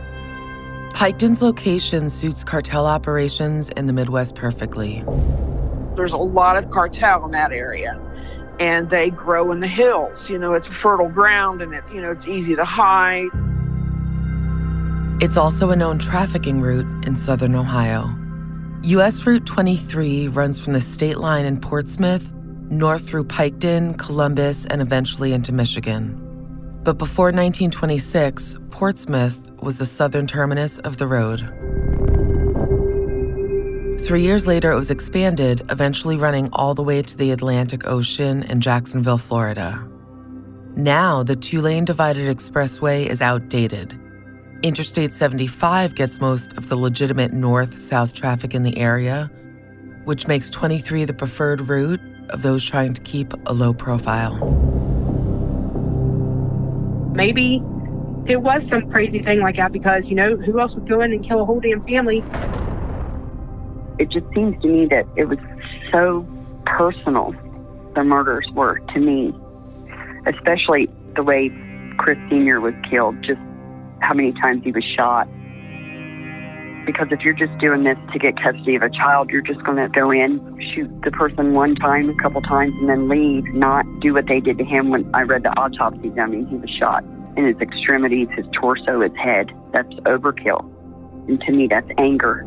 Piketon's 0.93 1.41
location 1.41 2.11
suits 2.11 2.43
cartel 2.43 2.85
operations 2.87 3.69
in 3.71 3.87
the 3.87 3.93
Midwest 3.93 4.35
perfectly. 4.35 5.05
There's 5.95 6.13
a 6.13 6.17
lot 6.17 6.57
of 6.57 6.69
cartel 6.73 7.25
in 7.25 7.31
that 7.31 7.53
area, 7.53 8.01
and 8.59 8.91
they 8.91 9.11
grow 9.11 9.53
in 9.53 9.61
the 9.61 9.69
hills. 9.69 10.29
You 10.29 10.37
know, 10.37 10.53
it's 10.53 10.67
fertile 10.67 11.09
ground, 11.09 11.63
and 11.63 11.73
it's 11.75 11.93
you 11.93 12.01
know 12.01 12.11
it's 12.11 12.27
easy 12.27 12.57
to 12.57 12.65
hide. 12.65 13.29
It's 15.23 15.37
also 15.37 15.71
a 15.71 15.77
known 15.77 16.01
trafficking 16.01 16.61
route 16.61 17.07
in 17.07 17.17
southern 17.17 17.55
Ohio. 17.55 18.13
US 18.83 19.25
Route 19.25 19.47
23 19.47 20.27
runs 20.27 20.63
from 20.63 20.73
the 20.73 20.81
state 20.81 21.19
line 21.19 21.45
in 21.45 21.61
Portsmouth 21.61 22.34
north 22.71 23.07
through 23.09 23.25
Piketon, 23.25 23.99
Columbus, 23.99 24.67
and 24.67 24.81
eventually 24.81 25.33
into 25.33 25.53
Michigan. 25.53 26.21
But 26.83 26.99
before 26.99 27.27
1926, 27.27 28.59
Portsmouth 28.71 29.39
was 29.63 29.79
the 29.79 29.87
southern 29.87 30.27
terminus 30.27 30.79
of 30.79 30.99
the 30.99 31.07
road. 31.07 31.41
Three 34.05 34.23
years 34.23 34.47
later, 34.47 34.71
it 34.71 34.77
was 34.77 34.91
expanded, 34.91 35.65
eventually 35.71 36.17
running 36.17 36.51
all 36.53 36.75
the 36.75 36.83
way 36.83 37.01
to 37.01 37.17
the 37.17 37.31
Atlantic 37.31 37.87
Ocean 37.87 38.43
in 38.43 38.61
Jacksonville, 38.61 39.17
Florida. 39.17 39.83
Now, 40.77 41.23
the 41.23 41.37
two 41.37 41.63
lane 41.63 41.87
divided 41.87 42.37
expressway 42.37 43.07
is 43.07 43.23
outdated. 43.23 43.99
Interstate 44.63 45.15
75 45.15 45.95
gets 45.95 46.21
most 46.21 46.53
of 46.55 46.69
the 46.69 46.77
legitimate 46.77 47.33
north 47.33 47.81
south 47.81 48.13
traffic 48.13 48.55
in 48.55 48.63
the 48.63 48.77
area, 48.77 49.31
which 50.05 50.27
makes 50.27 50.51
23 50.51 51.07
the 51.07 51.15
preferred 51.15 51.63
route 51.69 52.01
of 52.31 52.43
those 52.43 52.65
trying 52.65 52.95
to 52.95 53.03
keep 53.03 53.33
a 53.47 53.53
low 53.53 53.73
profile. 53.73 54.35
Maybe 57.15 57.63
it 58.27 58.43
was 58.43 58.67
some 58.67 58.91
crazy 58.91 59.21
thing 59.21 59.41
like 59.41 59.57
that 59.57 59.73
because, 59.73 60.09
you 60.09 60.17
know, 60.17 60.37
who 60.37 60.59
else 60.59 60.75
would 60.75 60.89
go 60.89 61.01
in 61.01 61.13
and 61.13 61.23
kill 61.23 61.41
a 61.41 61.45
whole 61.45 61.61
damn 61.61 61.83
family? 61.83 62.25
It 63.99 64.11
just 64.11 64.27
seems 64.35 64.61
to 64.63 64.69
me 64.69 64.87
that 64.87 65.07
it 65.17 65.27
was 65.27 65.39
so 65.93 66.27
personal, 66.67 67.35
the 67.95 68.03
murders 68.03 68.47
were 68.55 68.79
to 68.79 68.99
me, 68.99 69.33
especially 70.27 70.89
the 71.15 71.23
way 71.23 71.51
Chris 71.99 72.19
Sr. 72.29 72.61
was 72.61 72.75
killed, 72.91 73.17
just 73.23 73.41
how 74.01 74.15
many 74.15 74.33
times 74.33 74.65
he 74.65 74.73
was 74.73 74.85
shot. 74.97 75.29
Because 76.87 77.09
if 77.11 77.21
you're 77.21 77.35
just 77.35 77.57
doing 77.59 77.85
this 77.85 77.97
to 78.13 78.19
get 78.19 78.37
custody 78.37 78.77
of 78.77 78.83
a 78.83 78.91
child, 78.91 79.31
you're 79.31 79.43
just 79.43 79.63
going 79.65 79.79
to 79.79 79.89
go 79.89 80.11
in, 80.11 80.39
shoot 80.75 80.91
the 81.03 81.11
person 81.11 81.55
one 81.55 81.75
time, 81.77 82.11
a 82.11 82.15
couple 82.23 82.43
times, 82.43 82.75
and 82.81 82.89
then 82.89 83.09
leave, 83.09 83.45
not 83.55 83.87
do 84.01 84.13
what 84.15 84.27
they 84.27 84.41
did 84.41 84.59
to 84.59 84.65
him 84.65 84.91
when 84.91 85.11
I 85.15 85.23
read 85.23 85.43
the 85.43 85.51
autopsies. 85.51 86.13
I 86.21 86.27
mean, 86.27 86.47
he 86.47 86.57
was 86.57 86.71
shot 86.71 87.05
in 87.37 87.47
his 87.47 87.57
extremities, 87.61 88.29
his 88.37 88.47
torso, 88.61 89.01
his 89.01 89.17
head. 89.17 89.51
That's 89.73 89.93
overkill. 90.07 90.71
And 91.29 91.41
to 91.41 91.53
me, 91.53 91.69
that's 91.69 91.89
anger. 91.99 92.45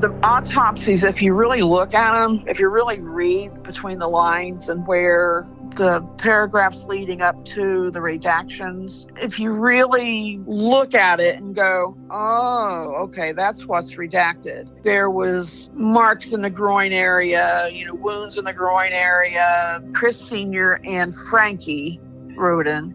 The 0.00 0.14
autopsies, 0.22 1.04
if 1.04 1.20
you 1.20 1.34
really 1.34 1.62
look 1.62 1.94
at 1.94 2.12
them, 2.12 2.44
if 2.46 2.58
you 2.58 2.68
really 2.68 3.00
read 3.00 3.62
between 3.62 3.98
the 3.98 4.08
lines 4.08 4.68
and 4.68 4.86
where 4.86 5.46
the 5.76 6.00
paragraphs 6.18 6.84
leading 6.84 7.22
up 7.22 7.44
to 7.44 7.90
the 7.90 8.00
redactions, 8.00 9.06
if 9.22 9.38
you 9.38 9.52
really 9.52 10.40
look 10.46 10.94
at 10.94 11.20
it 11.20 11.36
and 11.36 11.54
go, 11.54 11.96
oh, 12.10 12.94
okay, 13.00 13.32
that's 13.32 13.66
what's 13.66 13.94
redacted. 13.94 14.68
There 14.82 15.10
was 15.10 15.70
marks 15.72 16.32
in 16.32 16.42
the 16.42 16.50
groin 16.50 16.92
area, 16.92 17.68
you 17.72 17.86
know, 17.86 17.94
wounds 17.94 18.38
in 18.38 18.44
the 18.44 18.52
groin 18.52 18.92
area. 18.92 19.82
Chris 19.92 20.20
Sr. 20.20 20.80
and 20.84 21.16
Frankie 21.30 22.00
Rhoden, 22.36 22.94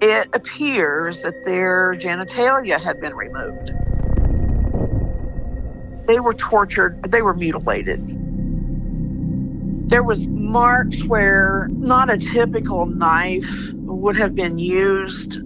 it 0.00 0.28
appears 0.34 1.22
that 1.22 1.34
their 1.44 1.94
genitalia 1.94 2.80
had 2.80 3.00
been 3.00 3.14
removed. 3.14 3.72
They 6.06 6.20
were 6.20 6.34
tortured, 6.34 7.10
they 7.10 7.22
were 7.22 7.34
mutilated. 7.34 8.00
There 9.86 10.02
was 10.02 10.26
marks 10.28 11.04
where 11.04 11.68
not 11.72 12.10
a 12.10 12.16
typical 12.16 12.86
knife 12.86 13.46
would 13.74 14.16
have 14.16 14.34
been 14.34 14.58
used. 14.58 15.40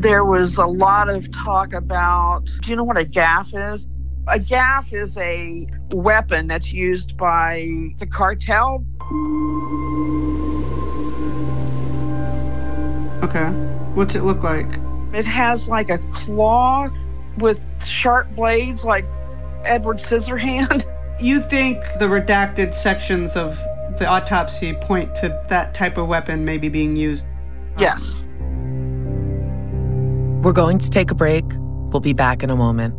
There 0.00 0.24
was 0.24 0.56
a 0.56 0.66
lot 0.66 1.08
of 1.08 1.30
talk 1.30 1.72
about, 1.72 2.46
do 2.62 2.70
you 2.70 2.76
know 2.76 2.82
what 2.84 2.98
a 2.98 3.04
gaff 3.04 3.54
is? 3.54 3.86
A 4.26 4.40
gaff 4.40 4.92
is 4.92 5.16
a 5.16 5.66
weapon 5.92 6.48
that's 6.48 6.72
used 6.72 7.16
by 7.16 7.68
the 7.98 8.06
cartel. 8.06 8.84
Okay. 13.22 13.48
What's 13.94 14.16
it 14.16 14.24
look 14.24 14.42
like? 14.42 14.66
It 15.12 15.24
has 15.24 15.68
like 15.68 15.88
a 15.88 15.98
claw 16.12 16.88
with 17.38 17.60
sharp 17.84 18.34
blades 18.34 18.84
like 18.84 19.04
Edward 19.64 19.98
Scissorhand. 19.98 20.84
You 21.20 21.40
think 21.40 21.78
the 22.00 22.06
redacted 22.06 22.74
sections 22.74 23.36
of 23.36 23.56
the 23.98 24.06
autopsy 24.06 24.74
point 24.74 25.14
to 25.16 25.28
that 25.48 25.74
type 25.74 25.98
of 25.98 26.06
weapon 26.06 26.44
maybe 26.44 26.68
being 26.68 26.96
used? 26.96 27.26
Yes. 27.78 28.24
We're 30.42 30.52
going 30.52 30.78
to 30.78 30.90
take 30.90 31.10
a 31.10 31.14
break. 31.14 31.44
We'll 31.90 32.00
be 32.00 32.12
back 32.12 32.42
in 32.42 32.50
a 32.50 32.56
moment. 32.56 32.94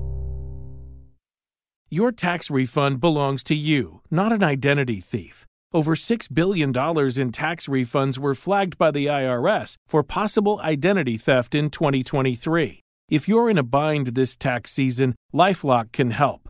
Your 1.89 2.11
tax 2.11 2.49
refund 2.49 2.99
belongs 2.99 3.43
to 3.43 3.55
you, 3.55 4.01
not 4.09 4.31
an 4.31 4.43
identity 4.43 4.99
thief. 4.99 5.45
Over 5.71 5.95
$6 5.95 6.33
billion 6.33 6.69
in 6.69 7.31
tax 7.31 7.67
refunds 7.67 8.17
were 8.17 8.33
flagged 8.33 8.77
by 8.77 8.91
the 8.91 9.05
IRS 9.05 9.75
for 9.87 10.03
possible 10.03 10.59
identity 10.61 11.17
theft 11.17 11.53
in 11.53 11.69
2023. 11.69 12.81
If 13.09 13.27
you're 13.27 13.49
in 13.51 13.57
a 13.57 13.63
bind 13.63 14.07
this 14.07 14.35
tax 14.35 14.71
season, 14.71 15.13
Lifelock 15.33 15.91
can 15.91 16.11
help. 16.11 16.49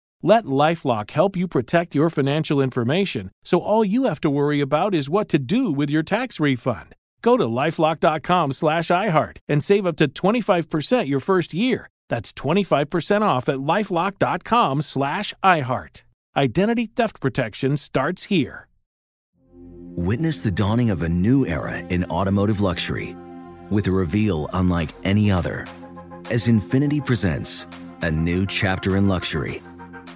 Let 0.23 0.45
Lifelock 0.45 1.09
help 1.11 1.35
you 1.35 1.47
protect 1.47 1.95
your 1.95 2.09
financial 2.09 2.61
information 2.61 3.31
so 3.43 3.59
all 3.59 3.83
you 3.83 4.03
have 4.03 4.21
to 4.21 4.29
worry 4.29 4.61
about 4.61 4.93
is 4.93 5.09
what 5.09 5.27
to 5.29 5.39
do 5.39 5.71
with 5.71 5.89
your 5.89 6.03
tax 6.03 6.39
refund. 6.39 6.93
Go 7.21 7.37
to 7.37 7.45
lifelock.com 7.45 8.51
slash 8.51 8.89
iHeart 8.89 9.37
and 9.47 9.63
save 9.63 9.85
up 9.85 9.97
to 9.97 10.07
25% 10.07 11.07
your 11.07 11.19
first 11.19 11.53
year. 11.53 11.87
That's 12.09 12.33
25% 12.33 13.21
off 13.21 13.49
at 13.49 13.57
lifelock.com 13.57 14.81
slash 14.81 15.33
iHeart. 15.43 16.03
Identity 16.35 16.85
theft 16.87 17.19
protection 17.19 17.77
starts 17.77 18.25
here. 18.25 18.67
Witness 19.95 20.41
the 20.41 20.51
dawning 20.51 20.89
of 20.91 21.03
a 21.03 21.09
new 21.09 21.45
era 21.45 21.77
in 21.77 22.05
automotive 22.05 22.61
luxury 22.61 23.15
with 23.69 23.87
a 23.87 23.91
reveal 23.91 24.49
unlike 24.53 24.89
any 25.03 25.31
other 25.31 25.65
as 26.29 26.47
Infiniti 26.47 27.05
presents 27.05 27.67
a 28.01 28.11
new 28.11 28.45
chapter 28.45 28.97
in 28.97 29.07
luxury 29.07 29.61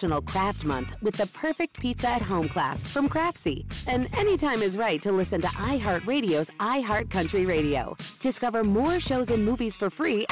National 0.00 0.22
Craft 0.22 0.64
Month 0.64 0.96
with 1.02 1.14
the 1.16 1.26
perfect 1.26 1.78
pizza 1.78 2.08
at 2.08 2.22
home 2.22 2.48
class 2.48 2.82
from 2.82 3.06
Craftsy. 3.06 3.66
And 3.86 4.08
anytime 4.16 4.62
is 4.62 4.78
right 4.78 5.02
to 5.02 5.12
listen 5.12 5.42
to 5.42 5.46
iHeartRadio's 5.48 6.48
iHeart 6.58 7.10
Country 7.10 7.44
Radio. 7.44 7.98
Discover 8.22 8.64
more 8.64 8.98
shows 8.98 9.28
and 9.28 9.44
movies 9.44 9.76
for 9.76 9.90
free. 9.90 10.24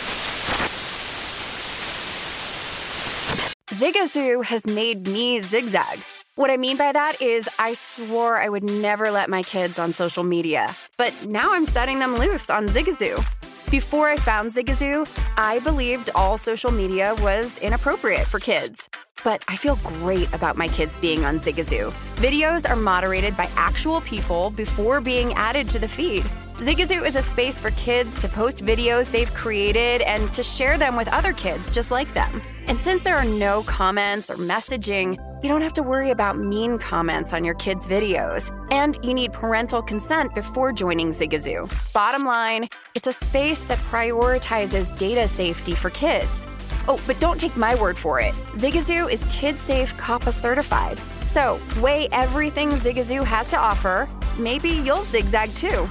Zigazoo 3.69 4.43
has 4.43 4.67
made 4.67 5.07
me 5.07 5.43
zigzag. 5.43 5.99
What 6.37 6.51
I 6.51 6.57
mean 6.57 6.79
by 6.79 6.93
that 6.93 7.21
is, 7.21 7.47
I 7.59 7.75
swore 7.75 8.39
I 8.39 8.49
would 8.49 8.65
never 8.65 9.11
let 9.11 9.29
my 9.29 9.43
kids 9.43 9.79
on 9.79 9.93
social 9.93 10.25
media, 10.25 10.75
but 10.97 11.13
now 11.27 11.53
I'm 11.53 11.67
setting 11.67 11.99
them 11.99 12.17
loose 12.17 12.49
on 12.49 12.69
Zigazoo. 12.69 13.23
Before 13.71 14.09
I 14.09 14.17
found 14.17 14.51
Zigazoo, 14.51 15.07
I 15.37 15.59
believed 15.59 16.09
all 16.15 16.39
social 16.39 16.73
media 16.73 17.15
was 17.19 17.59
inappropriate 17.59 18.27
for 18.27 18.41
kids. 18.41 18.89
But 19.25 19.45
I 19.49 19.57
feel 19.57 19.77
great 19.77 20.33
about 20.33 20.57
my 20.57 20.69
kids 20.69 20.97
being 20.99 21.25
on 21.25 21.39
Zigazoo. 21.39 21.91
Videos 22.17 22.69
are 22.69 22.77
moderated 22.77 23.37
by 23.37 23.49
actual 23.57 24.01
people 24.03 24.51
before 24.51 25.01
being 25.01 25.33
added 25.35 25.69
to 25.71 25.79
the 25.79 25.89
feed. 25.89 26.25
Zigazoo 26.59 27.07
is 27.07 27.15
a 27.15 27.23
space 27.23 27.61
for 27.61 27.71
kids 27.73 28.19
to 28.21 28.29
post 28.29 28.65
videos 28.65 29.13
they've 29.13 29.33
created 29.33 30.01
and 30.01 30.33
to 30.35 30.43
share 30.43 30.77
them 30.77 30.97
with 30.97 31.07
other 31.09 31.33
kids 31.33 31.73
just 31.73 31.93
like 31.93 32.13
them. 32.15 32.43
And 32.67 32.77
since 32.77 33.05
there 33.05 33.17
are 33.17 33.25
no 33.25 33.63
comments 33.63 34.29
or 34.29 34.35
messaging, 34.35 35.17
you 35.41 35.49
don't 35.49 35.63
have 35.63 35.75
to 35.75 35.85
worry 35.85 36.11
about 36.11 36.37
mean 36.37 36.77
comments 36.77 37.33
on 37.33 37.45
your 37.45 37.55
kids' 37.55 37.87
videos. 37.87 38.53
And 38.73 38.99
you 39.05 39.15
need 39.15 39.33
parental 39.33 39.83
consent 39.83 40.35
before 40.35 40.73
joining 40.73 41.11
Zigazoo. 41.11 41.73
Bottom 41.93 42.25
line, 42.25 42.69
it's 42.97 43.07
a 43.07 43.13
space 43.13 43.61
that 43.61 43.79
prioritizes 43.79 44.99
data 44.99 45.29
safety 45.29 45.75
for 45.75 45.91
kids. 45.91 46.49
Oh, 46.89 46.99
but 47.07 47.21
don't 47.21 47.39
take 47.39 47.57
my 47.57 47.75
word 47.75 47.99
for 47.99 48.19
it. 48.19 48.35
Zigazoo 48.57 49.13
is 49.13 49.25
kid 49.31 49.57
safe 49.57 49.95
COPPA 49.99 50.33
certified. 50.33 50.99
So, 51.29 51.61
weigh 51.81 52.09
everything 52.13 52.71
Zigazoo 52.71 53.25
has 53.25 53.51
to 53.51 53.59
offer. 53.59 54.09
Maybe 54.39 54.71
you'll 54.71 55.05
zigzag 55.05 55.51
too. 55.51 55.87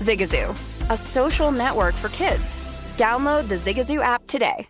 Zigazoo, 0.00 0.56
a 0.90 0.96
social 0.96 1.52
network 1.52 1.94
for 1.94 2.08
kids. 2.08 2.42
Download 2.96 3.46
the 3.46 3.56
Zigazoo 3.56 4.02
app 4.02 4.26
today. 4.26 4.66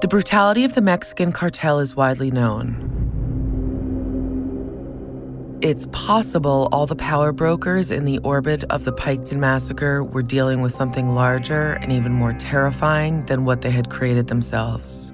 The 0.00 0.08
brutality 0.08 0.64
of 0.64 0.74
the 0.74 0.80
Mexican 0.80 1.30
cartel 1.30 1.78
is 1.78 1.94
widely 1.94 2.30
known. 2.30 2.99
It's 5.62 5.86
possible 5.92 6.70
all 6.72 6.86
the 6.86 6.96
power 6.96 7.32
brokers 7.32 7.90
in 7.90 8.06
the 8.06 8.16
orbit 8.20 8.64
of 8.70 8.84
the 8.84 8.94
Piketon 8.94 9.36
massacre 9.36 10.02
were 10.02 10.22
dealing 10.22 10.62
with 10.62 10.72
something 10.72 11.14
larger 11.14 11.74
and 11.82 11.92
even 11.92 12.12
more 12.12 12.32
terrifying 12.32 13.26
than 13.26 13.44
what 13.44 13.60
they 13.60 13.70
had 13.70 13.90
created 13.90 14.28
themselves. 14.28 15.12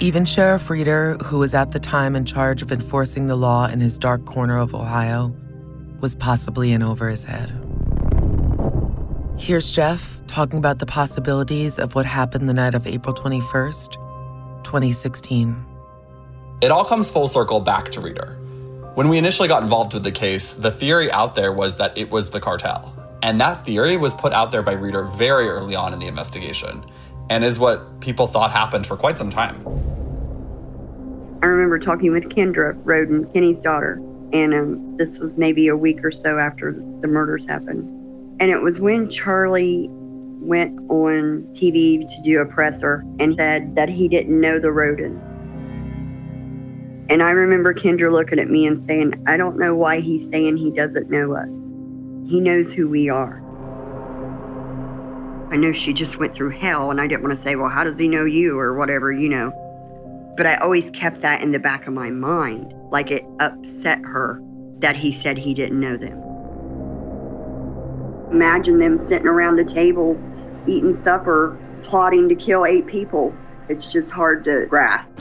Even 0.00 0.26
Sheriff 0.26 0.68
Reader, 0.68 1.16
who 1.24 1.38
was 1.38 1.54
at 1.54 1.70
the 1.70 1.80
time 1.80 2.14
in 2.14 2.26
charge 2.26 2.60
of 2.60 2.70
enforcing 2.70 3.26
the 3.26 3.36
law 3.36 3.68
in 3.68 3.80
his 3.80 3.96
dark 3.96 4.26
corner 4.26 4.58
of 4.58 4.74
Ohio, 4.74 5.34
was 6.00 6.14
possibly 6.14 6.72
in 6.72 6.82
over 6.82 7.08
his 7.08 7.24
head. 7.24 7.50
Here's 9.38 9.72
Jeff 9.72 10.20
talking 10.26 10.58
about 10.58 10.78
the 10.78 10.84
possibilities 10.84 11.78
of 11.78 11.94
what 11.94 12.04
happened 12.04 12.50
the 12.50 12.54
night 12.54 12.74
of 12.74 12.86
April 12.86 13.14
21st, 13.14 13.94
2016. 14.62 15.56
It 16.60 16.70
all 16.70 16.84
comes 16.84 17.10
full 17.10 17.28
circle 17.28 17.58
back 17.58 17.88
to 17.92 18.00
Reader. 18.00 18.41
When 18.94 19.08
we 19.08 19.16
initially 19.16 19.48
got 19.48 19.62
involved 19.62 19.94
with 19.94 20.02
the 20.02 20.12
case, 20.12 20.52
the 20.52 20.70
theory 20.70 21.10
out 21.10 21.34
there 21.34 21.50
was 21.50 21.78
that 21.78 21.96
it 21.96 22.10
was 22.10 22.28
the 22.28 22.40
cartel. 22.40 22.92
And 23.22 23.40
that 23.40 23.64
theory 23.64 23.96
was 23.96 24.12
put 24.12 24.34
out 24.34 24.52
there 24.52 24.62
by 24.62 24.72
Reader 24.72 25.04
very 25.04 25.48
early 25.48 25.74
on 25.74 25.94
in 25.94 25.98
the 25.98 26.06
investigation, 26.06 26.84
and 27.30 27.42
is 27.42 27.58
what 27.58 28.00
people 28.00 28.26
thought 28.26 28.52
happened 28.52 28.86
for 28.86 28.98
quite 28.98 29.16
some 29.16 29.30
time. 29.30 29.56
I 31.42 31.46
remember 31.46 31.78
talking 31.78 32.12
with 32.12 32.28
Kendra 32.28 32.78
Rhoden, 32.82 33.32
Kenny's 33.32 33.60
daughter, 33.60 33.94
and 34.34 34.52
um, 34.52 34.96
this 34.98 35.18
was 35.18 35.38
maybe 35.38 35.68
a 35.68 35.76
week 35.76 36.04
or 36.04 36.10
so 36.10 36.38
after 36.38 36.72
the 37.00 37.08
murders 37.08 37.46
happened. 37.48 37.88
And 38.42 38.50
it 38.50 38.60
was 38.60 38.78
when 38.78 39.08
Charlie 39.08 39.88
went 39.90 40.78
on 40.90 41.44
TV 41.54 42.00
to 42.00 42.22
do 42.22 42.40
a 42.40 42.46
presser 42.46 43.06
and 43.18 43.34
said 43.36 43.74
that 43.74 43.88
he 43.88 44.06
didn't 44.06 44.38
know 44.38 44.58
the 44.58 44.68
Rhoden. 44.68 45.18
And 47.08 47.22
I 47.22 47.32
remember 47.32 47.74
Kendra 47.74 48.10
looking 48.10 48.38
at 48.38 48.48
me 48.48 48.66
and 48.66 48.86
saying, 48.88 49.22
I 49.26 49.36
don't 49.36 49.58
know 49.58 49.74
why 49.74 50.00
he's 50.00 50.28
saying 50.30 50.56
he 50.56 50.70
doesn't 50.70 51.10
know 51.10 51.34
us. 51.34 51.48
He 52.30 52.40
knows 52.40 52.72
who 52.72 52.88
we 52.88 53.08
are. 53.10 53.42
I 55.50 55.56
know 55.56 55.72
she 55.72 55.92
just 55.92 56.18
went 56.18 56.34
through 56.34 56.50
hell, 56.50 56.90
and 56.90 57.00
I 57.00 57.06
didn't 57.06 57.22
want 57.22 57.32
to 57.32 57.38
say, 57.38 57.56
well, 57.56 57.68
how 57.68 57.84
does 57.84 57.98
he 57.98 58.08
know 58.08 58.24
you 58.24 58.58
or 58.58 58.74
whatever, 58.74 59.12
you 59.12 59.28
know. 59.28 59.52
But 60.36 60.46
I 60.46 60.54
always 60.56 60.90
kept 60.90 61.20
that 61.20 61.42
in 61.42 61.52
the 61.52 61.58
back 61.58 61.86
of 61.86 61.92
my 61.92 62.08
mind, 62.08 62.72
like 62.90 63.10
it 63.10 63.24
upset 63.38 63.98
her 64.04 64.40
that 64.78 64.96
he 64.96 65.12
said 65.12 65.36
he 65.36 65.52
didn't 65.52 65.78
know 65.78 65.98
them. 65.98 66.18
Imagine 68.32 68.78
them 68.78 68.98
sitting 68.98 69.28
around 69.28 69.58
a 69.58 69.64
table, 69.64 70.16
eating 70.66 70.94
supper, 70.94 71.58
plotting 71.82 72.30
to 72.30 72.34
kill 72.34 72.64
eight 72.64 72.86
people. 72.86 73.34
It's 73.68 73.92
just 73.92 74.10
hard 74.10 74.44
to 74.44 74.64
grasp. 74.70 75.12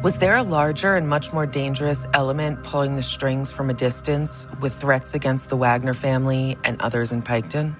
Was 0.00 0.18
there 0.18 0.36
a 0.36 0.44
larger 0.44 0.94
and 0.94 1.08
much 1.08 1.32
more 1.32 1.44
dangerous 1.44 2.06
element 2.14 2.62
pulling 2.62 2.94
the 2.94 3.02
strings 3.02 3.50
from 3.50 3.68
a 3.68 3.74
distance 3.74 4.46
with 4.60 4.72
threats 4.72 5.12
against 5.12 5.48
the 5.48 5.56
Wagner 5.56 5.92
family 5.92 6.56
and 6.62 6.80
others 6.80 7.10
in 7.10 7.20
Piketon? 7.20 7.74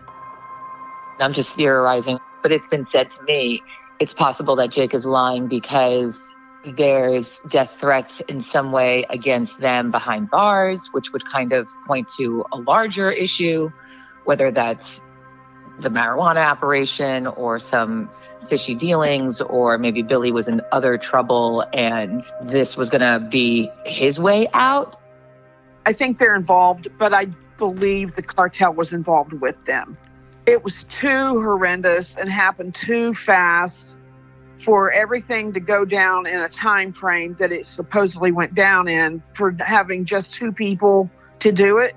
I'm 1.20 1.32
just 1.32 1.54
theorizing, 1.54 2.18
but 2.42 2.50
it's 2.50 2.66
been 2.66 2.84
said 2.84 3.12
to 3.12 3.22
me 3.22 3.62
it's 4.00 4.14
possible 4.14 4.56
that 4.56 4.70
Jake 4.70 4.94
is 4.94 5.04
lying 5.04 5.46
because 5.46 6.34
there's 6.64 7.38
death 7.46 7.72
threats 7.78 8.20
in 8.22 8.42
some 8.42 8.72
way 8.72 9.06
against 9.10 9.60
them 9.60 9.92
behind 9.92 10.28
bars, 10.28 10.88
which 10.90 11.12
would 11.12 11.24
kind 11.24 11.52
of 11.52 11.68
point 11.86 12.08
to 12.18 12.44
a 12.50 12.58
larger 12.58 13.12
issue, 13.12 13.70
whether 14.24 14.50
that's 14.50 15.02
the 15.78 15.88
marijuana 15.88 16.44
operation 16.44 17.28
or 17.28 17.60
some 17.60 18.10
fishy 18.48 18.74
dealings, 18.74 19.40
or 19.40 19.78
maybe 19.78 20.02
Billy 20.02 20.32
was 20.32 20.48
in 20.48 20.60
other 20.72 20.98
trouble 20.98 21.64
and 21.72 22.22
this 22.42 22.76
was 22.76 22.90
going 22.90 23.00
to 23.00 23.26
be 23.28 23.70
his 23.84 24.18
way 24.18 24.48
out. 24.54 24.98
I 25.86 25.92
think 25.92 26.18
they're 26.18 26.34
involved, 26.34 26.88
but 26.98 27.14
I 27.14 27.26
believe 27.56 28.14
the 28.14 28.22
cartel 28.22 28.72
was 28.72 28.92
involved 28.92 29.32
with 29.34 29.56
them. 29.64 29.96
It 30.46 30.64
was 30.64 30.84
too 30.84 31.08
horrendous 31.08 32.16
and 32.16 32.30
happened 32.30 32.74
too 32.74 33.12
fast 33.14 33.98
for 34.64 34.90
everything 34.90 35.52
to 35.52 35.60
go 35.60 35.84
down 35.84 36.26
in 36.26 36.40
a 36.40 36.48
time 36.48 36.92
frame 36.92 37.36
that 37.38 37.52
it 37.52 37.66
supposedly 37.66 38.32
went 38.32 38.54
down 38.54 38.88
in 38.88 39.22
for 39.34 39.54
having 39.60 40.04
just 40.04 40.34
two 40.34 40.52
people 40.52 41.10
to 41.40 41.52
do 41.52 41.78
it. 41.78 41.94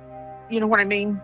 You 0.50 0.60
know 0.60 0.68
what 0.68 0.80
I 0.80 0.86
mean? 0.86 1.20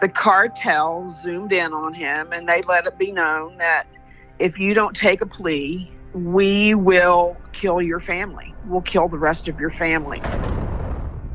The 0.00 0.08
cartel 0.08 1.10
zoomed 1.10 1.52
in 1.52 1.72
on 1.72 1.94
him 1.94 2.32
and 2.32 2.48
they 2.48 2.62
let 2.62 2.86
it 2.86 2.98
be 2.98 3.10
known 3.10 3.56
that 3.58 3.86
if 4.38 4.58
you 4.58 4.74
don't 4.74 4.94
take 4.94 5.20
a 5.20 5.26
plea, 5.26 5.90
we 6.14 6.74
will 6.74 7.36
kill 7.52 7.82
your 7.82 8.00
family. 8.00 8.54
We'll 8.66 8.82
kill 8.82 9.08
the 9.08 9.18
rest 9.18 9.48
of 9.48 9.58
your 9.58 9.70
family. 9.70 10.22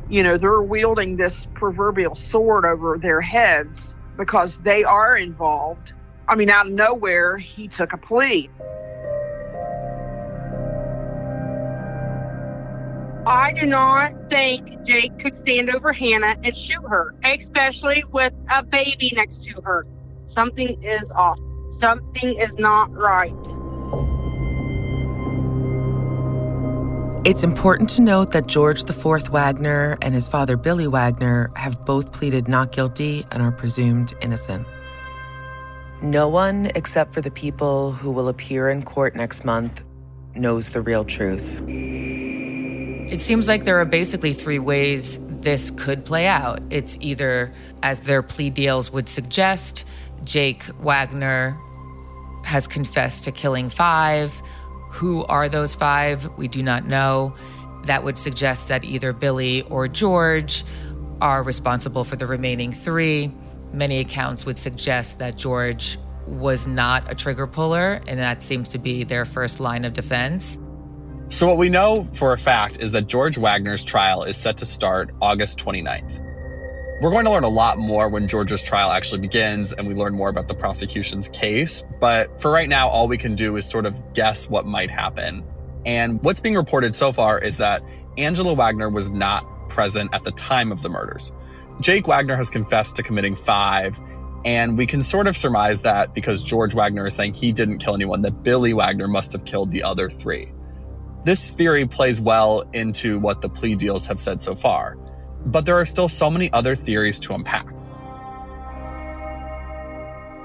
You 0.10 0.24
know, 0.24 0.38
they're 0.38 0.62
wielding 0.62 1.18
this 1.18 1.48
proverbial 1.54 2.16
sword 2.16 2.66
over 2.66 2.98
their 2.98 3.22
heads 3.22 3.96
because 4.18 4.58
they 4.60 4.84
are 4.84 5.18
involved. 5.18 5.94
I 6.28 6.36
mean, 6.36 6.50
out 6.50 6.68
of 6.68 6.74
nowhere, 6.74 7.38
he 7.38 7.68
took 7.68 7.94
a 7.94 7.98
plea. 7.98 8.50
I 13.26 13.54
do 13.54 13.66
not 13.66 14.30
think 14.30 14.84
Jake 14.86 15.18
could 15.20 15.36
stand 15.36 15.74
over 15.74 15.94
Hannah 15.94 16.36
and 16.44 16.56
shoot 16.56 16.84
her, 16.88 17.16
especially 17.24 18.04
with 18.12 18.34
a 18.50 18.63
baby 18.63 19.13
next 19.16 19.44
to 19.44 19.62
her. 19.62 19.88
Something 20.26 20.82
is 20.84 21.10
off. 21.12 21.39
Something 21.80 22.40
is 22.40 22.54
not 22.58 22.92
right. 22.94 23.34
It's 27.26 27.44
important 27.44 27.90
to 27.92 28.02
note 28.02 28.32
that 28.34 28.48
George 28.48 28.82
IV 28.90 29.30
Wagner 29.30 29.98
and 30.02 30.14
his 30.14 30.28
father 30.28 30.58
Billy 30.58 30.88
Wagner 30.88 31.52
have 31.56 31.86
both 31.86 32.12
pleaded 32.12 32.50
not 32.50 32.74
guilty 32.74 33.26
and 33.32 33.42
are 33.42 33.52
presumed 33.52 34.14
innocent. 34.22 34.68
No 36.02 36.28
one, 36.28 36.70
except 36.76 37.14
for 37.14 37.22
the 37.22 37.32
people 37.32 37.94
who 37.94 38.12
will 38.12 38.28
appear 38.28 38.70
in 38.70 38.84
court 38.84 39.16
next 39.16 39.46
month, 39.46 39.86
knows 40.36 40.72
the 40.72 40.82
real 40.82 41.06
truth. 41.06 41.62
It 41.66 43.22
seems 43.22 43.48
like 43.48 43.64
there 43.64 43.80
are 43.80 43.86
basically 43.86 44.34
three 44.34 44.60
ways 44.60 45.18
this 45.44 45.72
could 45.72 46.04
play 46.04 46.28
out. 46.28 46.60
It's 46.70 46.98
either, 47.00 47.54
as 47.84 48.02
their 48.02 48.22
plea 48.22 48.50
deals 48.50 48.92
would 48.92 49.08
suggest, 49.08 49.86
Jake 50.24 50.64
Wagner 50.82 51.60
has 52.44 52.68
confessed 52.68 53.24
to 53.26 53.32
killing 53.32 53.70
five. 53.70 54.42
Who 54.92 55.24
are 55.26 55.50
those 55.50 55.76
five? 55.76 56.30
We 56.38 56.48
do 56.48 56.62
not 56.62 56.86
know. 56.86 57.34
That 57.86 58.04
would 58.04 58.18
suggest 58.18 58.68
that 58.68 58.84
either 58.84 59.12
Billy 59.14 59.64
or 59.64 59.88
George 59.88 60.64
are 61.22 61.44
responsible 61.44 62.04
for 62.04 62.16
the 62.16 62.28
remaining 62.28 62.72
three. 62.72 63.32
Many 63.72 64.00
accounts 64.00 64.46
would 64.46 64.58
suggest 64.58 65.20
that 65.20 65.38
George 65.38 65.98
was 66.28 66.68
not 66.68 67.12
a 67.12 67.16
trigger 67.16 67.48
puller, 67.48 68.02
and 68.08 68.20
that 68.20 68.42
seems 68.42 68.70
to 68.70 68.78
be 68.78 69.04
their 69.04 69.26
first 69.26 69.60
line 69.60 69.84
of 69.84 69.94
defense. 69.94 70.58
So, 71.30 71.48
what 71.48 71.58
we 71.58 71.70
know 71.70 72.08
for 72.14 72.34
a 72.34 72.38
fact 72.38 72.80
is 72.80 72.92
that 72.92 73.08
George 73.08 73.38
Wagner's 73.38 73.84
trial 73.84 74.24
is 74.24 74.38
set 74.38 74.58
to 74.58 74.66
start 74.66 75.12
August 75.22 75.58
29th. 75.58 76.23
We're 77.04 77.12
going 77.12 77.26
to 77.26 77.32
learn 77.32 77.44
a 77.44 77.50
lot 77.50 77.80
more 77.80 78.08
when 78.08 78.30
George's 78.30 78.63
trial 78.63 78.89
actually 78.89 79.20
begins 79.20 79.74
and 79.74 79.86
we 79.89 79.94
learn 79.94 80.13
more 80.13 80.30
about 80.30 80.48
the 80.48 80.56
prosecution's 80.56 81.28
case. 81.28 81.84
But 82.00 82.42
for 82.42 82.50
right 82.50 82.70
now, 82.70 82.88
all 82.88 83.10
we 83.10 83.18
can 83.18 83.36
do 83.36 83.58
is 83.58 83.70
sort 83.70 83.86
of 83.86 84.13
guess 84.13 84.50
what 84.50 84.66
might 84.66 84.89
happen. 84.89 85.44
And 85.86 86.24
what's 86.24 86.39
being 86.39 86.56
reported 86.56 86.96
so 86.96 87.12
far 87.12 87.38
is 87.38 87.58
that 87.58 87.84
Angela 88.18 88.54
Wagner 88.54 88.89
was 88.89 89.12
not 89.12 89.44
present 89.68 90.13
at 90.13 90.24
the 90.24 90.32
time 90.32 90.72
of 90.72 90.82
the 90.82 90.88
murders. 90.88 91.34
Jake 91.82 92.08
Wagner 92.08 92.38
has 92.38 92.50
confessed 92.50 92.96
to 92.96 93.04
committing 93.04 93.36
five, 93.36 94.00
and 94.46 94.78
we 94.78 94.86
can 94.86 95.04
sort 95.04 95.28
of 95.28 95.36
surmise 95.36 95.82
that 95.82 96.13
because 96.13 96.42
George 96.42 96.74
Wagner 96.74 97.06
is 97.06 97.13
saying 97.13 97.34
he 97.34 97.52
didn't 97.52 97.80
kill 97.80 97.96
anyone, 97.96 98.22
that 98.22 98.44
Billy 98.44 98.74
Wagner 98.74 99.10
must 99.10 99.34
have 99.34 99.44
killed 99.44 99.72
the 99.72 99.84
other 99.84 100.10
three. 100.10 100.54
This 101.26 101.50
theory 101.50 101.86
plays 101.86 102.22
well 102.22 102.63
into 102.72 103.20
what 103.20 103.42
the 103.42 103.50
plea 103.50 103.76
deals 103.76 104.06
have 104.06 104.22
said 104.22 104.42
so 104.42 104.56
far. 104.56 104.98
But 105.46 105.66
there 105.66 105.80
are 105.80 105.86
still 105.86 106.10
so 106.10 106.30
many 106.30 106.52
other 106.54 106.76
theories 106.76 107.20
to 107.22 107.34
unpack. 107.34 107.68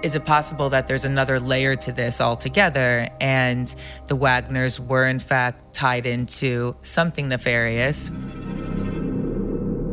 Is 0.03 0.15
it 0.15 0.25
possible 0.25 0.71
that 0.71 0.87
there's 0.87 1.05
another 1.05 1.41
layer 1.41 1.75
to 1.75 1.91
this 1.91 2.21
altogether 2.21 3.09
and 3.21 3.75
the 4.07 4.17
Wagners 4.17 4.79
were 4.79 5.09
in 5.09 5.19
fact 5.19 5.75
tied 5.75 6.07
into 6.07 6.77
something 6.83 7.29
nefarious, 7.29 8.09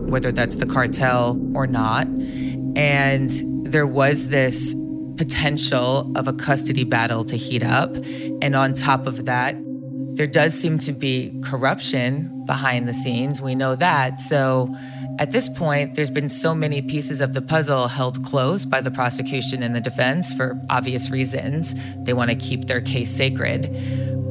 whether 0.08 0.32
that's 0.32 0.58
the 0.58 0.68
cartel 0.68 1.40
or 1.56 1.66
not? 1.66 2.08
And 2.76 3.30
there 3.66 3.88
was 3.88 4.28
this 4.28 4.76
potential 5.18 6.12
of 6.16 6.28
a 6.28 6.34
custody 6.34 6.84
battle 6.84 7.24
to 7.26 7.36
heat 7.36 7.64
up. 7.64 7.96
And 8.42 8.56
on 8.56 8.74
top 8.74 9.08
of 9.08 9.26
that, 9.26 9.56
there 10.16 10.28
does 10.28 10.54
seem 10.54 10.78
to 10.80 10.94
be 10.94 11.34
corruption 11.44 12.44
behind 12.46 12.88
the 12.88 12.94
scenes. 12.94 13.42
We 13.42 13.56
know 13.56 13.76
that. 13.76 14.20
So 14.20 14.74
At 15.18 15.32
this 15.32 15.48
point, 15.48 15.96
there's 15.96 16.12
been 16.12 16.30
so 16.30 16.54
many 16.54 16.82
pieces 16.82 17.22
of 17.22 17.34
the 17.34 17.42
puzzle 17.42 17.88
held 17.88 18.24
close 18.26 18.66
by 18.66 18.82
the 18.82 18.92
prosecution 18.92 19.64
and 19.64 19.74
the 19.74 19.80
defense 19.80 20.34
for 20.34 20.60
obvious 20.70 21.10
reasons. 21.10 21.74
They 22.04 22.12
want 22.14 22.32
to 22.32 22.36
keep 22.36 22.66
their 22.66 22.82
case 22.82 23.12
sacred. 23.12 23.72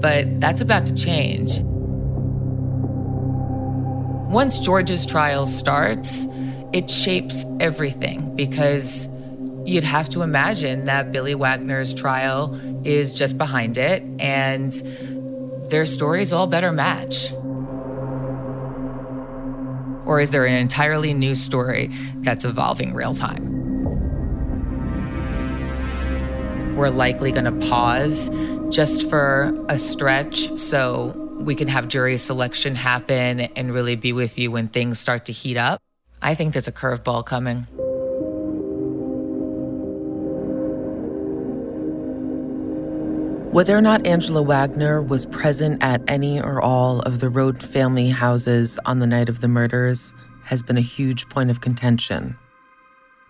But 0.03 0.41
that's 0.41 0.61
about 0.61 0.85
to 0.87 0.95
change. 0.95 1.61
Once 4.31 4.59
George's 4.59 5.07
trial 5.07 5.47
starts, 5.47 6.27
it 6.75 6.91
shapes 6.91 7.47
everything 7.61 8.37
because 8.37 9.09
you'd 9.65 9.85
have 9.85 10.11
to 10.11 10.21
imagine 10.21 10.85
that 10.85 11.13
Billy 11.13 11.35
Wagner's 11.35 11.95
trial 11.95 12.61
is 12.85 13.17
just 13.17 13.39
behind 13.39 13.79
it 13.79 14.03
and 14.19 14.73
their 15.71 15.87
stories 15.87 16.33
all 16.33 16.47
better 16.47 16.73
match. 16.73 17.33
Or 20.07 20.21
is 20.21 20.31
there 20.31 20.47
an 20.47 20.55
entirely 20.55 21.15
new 21.15 21.35
story 21.35 21.91
that's 22.21 22.45
evolving 22.45 22.95
real 22.95 23.15
time? 23.15 23.53
We're 26.77 26.91
likely 26.91 27.31
going 27.31 27.45
to 27.45 27.69
pause 27.69 28.31
just 28.69 29.09
for 29.09 29.55
a 29.69 29.79
stretch 29.79 30.59
so 30.59 31.13
we 31.39 31.55
can 31.55 31.69
have 31.69 31.89
jury 31.89 32.17
selection 32.19 32.75
happen 32.75 33.41
and 33.41 33.73
really 33.73 33.97
be 33.97 34.13
with 34.13 34.39
you 34.39 34.51
when 34.51 34.67
things 34.67 34.99
start 34.99 35.27
to 35.27 35.33
heat 35.33 35.57
up. 35.57 35.81
I 36.21 36.35
think 36.35 36.53
there's 36.53 36.69
a 36.69 36.73
curveball 36.73 37.27
coming. 37.27 37.67
Whether 43.55 43.79
or 43.79 43.81
not 43.81 44.05
Angela 44.05 44.43
Wagner 44.43 45.01
was 45.01 45.27
present 45.27 45.81
at 45.81 46.03
any 46.09 46.41
or 46.41 46.61
all 46.61 47.03
of 47.03 47.21
the 47.21 47.29
Rhoden 47.29 47.63
family 47.63 48.09
houses 48.09 48.81
on 48.85 48.99
the 48.99 49.07
night 49.07 49.29
of 49.29 49.43
the 49.43 49.47
murders 49.47 50.13
has 50.43 50.61
been 50.61 50.77
a 50.77 50.81
huge 50.81 51.29
point 51.29 51.51
of 51.51 51.61
contention. 51.61 52.37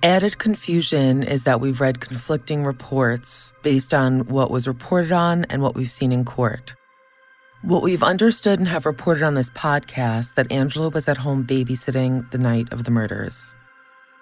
Added 0.02 0.38
confusion 0.38 1.24
is 1.24 1.44
that 1.44 1.60
we've 1.60 1.78
read 1.78 2.00
conflicting 2.00 2.64
reports 2.64 3.52
based 3.60 3.92
on 3.92 4.20
what 4.20 4.50
was 4.50 4.66
reported 4.66 5.12
on 5.12 5.44
and 5.50 5.60
what 5.60 5.74
we've 5.74 5.90
seen 5.90 6.10
in 6.10 6.24
court. 6.24 6.72
What 7.60 7.82
we've 7.82 8.02
understood 8.02 8.58
and 8.58 8.68
have 8.68 8.86
reported 8.86 9.24
on 9.24 9.34
this 9.34 9.50
podcast 9.50 10.36
that 10.36 10.50
Angela 10.50 10.88
was 10.88 11.06
at 11.06 11.18
home 11.18 11.46
babysitting 11.46 12.30
the 12.30 12.38
night 12.38 12.72
of 12.72 12.84
the 12.84 12.90
murders. 12.90 13.54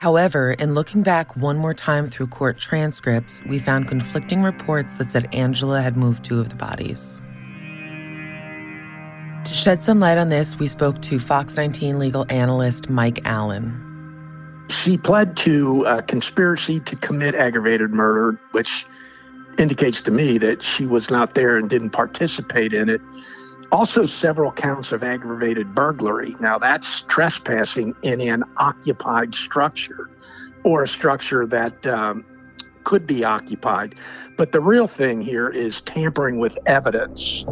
However, 0.03 0.51
in 0.55 0.75
looking 0.75 1.05
back 1.05 1.37
one 1.37 1.59
more 1.59 1.75
time 1.75 2.09
through 2.09 2.27
court 2.27 2.59
transcripts, 2.59 3.41
we 3.49 3.61
found 3.61 3.87
conflicting 3.87 4.43
reports 4.43 4.97
that 4.97 5.09
said 5.09 5.33
Angela 5.33 5.81
had 5.81 5.97
moved 5.97 6.25
two 6.25 6.41
of 6.41 6.49
the 6.49 6.57
bodies. 6.57 7.23
To 9.45 9.55
shed 9.55 9.85
some 9.85 10.01
light 10.01 10.19
on 10.19 10.29
this, 10.29 10.59
we 10.59 10.67
spoke 10.67 11.01
to 11.03 11.21
Fox 11.21 11.57
19 11.57 12.01
legal 12.01 12.27
analyst 12.31 12.91
Mike 12.91 13.21
Allen. 13.25 14.67
She 14.71 14.99
pled 14.99 15.37
to 15.37 15.85
a 15.85 16.03
conspiracy 16.03 16.81
to 16.81 16.97
commit 16.97 17.37
aggravated 17.37 17.93
murder, 17.93 18.41
which 18.51 18.85
indicates 19.57 20.03
to 20.03 20.11
me 20.11 20.37
that 20.39 20.65
she 20.65 20.85
was 20.85 21.13
not 21.13 21.37
there 21.37 21.57
and 21.57 21.71
didn't 21.71 21.91
participate 21.91 22.73
in 22.73 22.89
it. 22.89 23.01
Also, 23.73 24.05
several 24.05 24.53
counts 24.53 24.93
of 24.93 25.03
aggravated 25.03 25.75
burglary. 25.75 26.37
Now, 26.41 26.59
that's 26.59 27.01
trespassing 27.03 27.95
in 28.03 28.21
an 28.21 28.45
occupied 28.59 29.35
structure 29.35 30.11
or 30.63 30.83
a 30.83 30.89
structure 30.89 31.47
that 31.47 31.87
um, 31.87 32.23
could 32.85 33.07
be 33.07 33.25
occupied. 33.25 33.95
But 34.37 34.53
the 34.53 34.61
real 34.61 34.87
thing 34.87 35.23
here 35.23 35.49
is 35.49 35.81
tampering 35.81 36.39
with 36.39 36.59
evidence. 36.67 37.47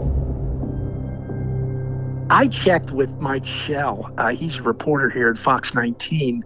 I 2.28 2.48
checked 2.48 2.90
with 2.90 3.10
Mike 3.18 3.46
Shell. 3.46 4.12
Uh, 4.18 4.28
he's 4.28 4.58
a 4.58 4.62
reporter 4.62 5.08
here 5.08 5.30
at 5.30 5.38
Fox 5.38 5.74
19. 5.74 6.44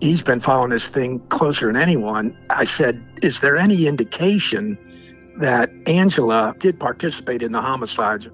He's 0.00 0.22
been 0.22 0.40
following 0.40 0.70
this 0.70 0.88
thing 0.88 1.20
closer 1.28 1.68
than 1.68 1.76
anyone. 1.76 2.36
I 2.50 2.64
said, 2.64 3.00
Is 3.22 3.38
there 3.38 3.56
any 3.56 3.86
indication 3.86 4.76
that 5.38 5.70
Angela 5.86 6.56
did 6.58 6.80
participate 6.80 7.40
in 7.40 7.52
the 7.52 7.62
homicides? 7.62 8.28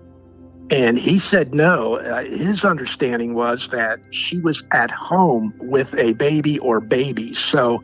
And 0.70 0.98
he 0.98 1.18
said 1.18 1.54
no. 1.54 1.96
Uh, 1.96 2.24
his 2.24 2.64
understanding 2.64 3.34
was 3.34 3.68
that 3.70 4.00
she 4.10 4.38
was 4.38 4.64
at 4.70 4.90
home 4.90 5.54
with 5.58 5.94
a 5.94 6.12
baby 6.14 6.58
or 6.58 6.80
babies. 6.80 7.38
So 7.38 7.82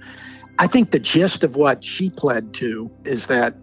I 0.58 0.66
think 0.66 0.90
the 0.90 0.98
gist 0.98 1.44
of 1.44 1.56
what 1.56 1.82
she 1.82 2.10
pled 2.10 2.52
to 2.54 2.90
is 3.04 3.26
that 3.26 3.56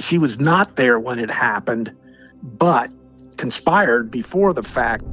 she 0.00 0.18
was 0.18 0.38
not 0.38 0.76
there 0.76 0.98
when 0.98 1.18
it 1.18 1.30
happened, 1.30 1.94
but 2.42 2.90
conspired 3.36 4.10
before 4.10 4.52
the 4.52 4.62
fact. 4.62 5.04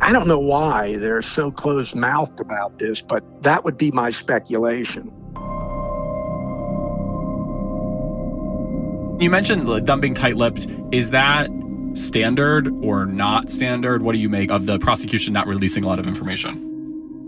I 0.00 0.12
don't 0.12 0.28
know 0.28 0.38
why 0.38 0.96
they're 0.96 1.20
so 1.20 1.50
closed 1.50 1.94
mouthed 1.94 2.40
about 2.40 2.78
this, 2.78 3.02
but 3.02 3.24
that 3.42 3.64
would 3.64 3.76
be 3.76 3.90
my 3.90 4.10
speculation. 4.10 5.12
You 9.20 9.28
mentioned 9.28 9.68
them 9.86 10.00
being 10.00 10.14
tight 10.14 10.36
lipped. 10.36 10.66
Is 10.92 11.10
that 11.10 11.50
standard 11.92 12.68
or 12.82 13.04
not 13.04 13.50
standard? 13.50 14.00
What 14.00 14.12
do 14.12 14.18
you 14.18 14.30
make 14.30 14.50
of 14.50 14.64
the 14.64 14.78
prosecution 14.78 15.34
not 15.34 15.46
releasing 15.46 15.84
a 15.84 15.86
lot 15.86 15.98
of 15.98 16.06
information? 16.06 16.66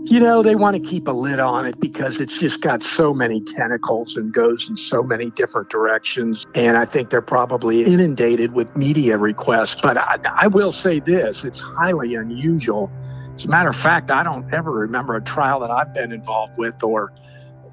You 0.07 0.19
know, 0.19 0.41
they 0.41 0.55
want 0.55 0.75
to 0.75 0.81
keep 0.81 1.07
a 1.07 1.11
lid 1.11 1.39
on 1.39 1.67
it 1.67 1.79
because 1.79 2.19
it's 2.19 2.39
just 2.39 2.61
got 2.61 2.81
so 2.81 3.13
many 3.13 3.41
tentacles 3.41 4.17
and 4.17 4.33
goes 4.33 4.67
in 4.67 4.75
so 4.75 5.03
many 5.03 5.29
different 5.29 5.69
directions. 5.69 6.47
And 6.55 6.77
I 6.77 6.85
think 6.85 7.11
they're 7.11 7.21
probably 7.21 7.83
inundated 7.83 8.53
with 8.53 8.75
media 8.75 9.19
requests. 9.19 9.79
But 9.79 9.97
I, 9.99 10.17
I 10.25 10.47
will 10.47 10.71
say 10.71 10.99
this 10.99 11.43
it's 11.45 11.59
highly 11.59 12.15
unusual. 12.15 12.91
As 13.35 13.45
a 13.45 13.49
matter 13.49 13.69
of 13.69 13.75
fact, 13.75 14.09
I 14.09 14.23
don't 14.23 14.51
ever 14.51 14.71
remember 14.71 15.15
a 15.15 15.21
trial 15.21 15.59
that 15.59 15.69
I've 15.69 15.93
been 15.93 16.11
involved 16.11 16.57
with 16.57 16.83
or 16.83 17.13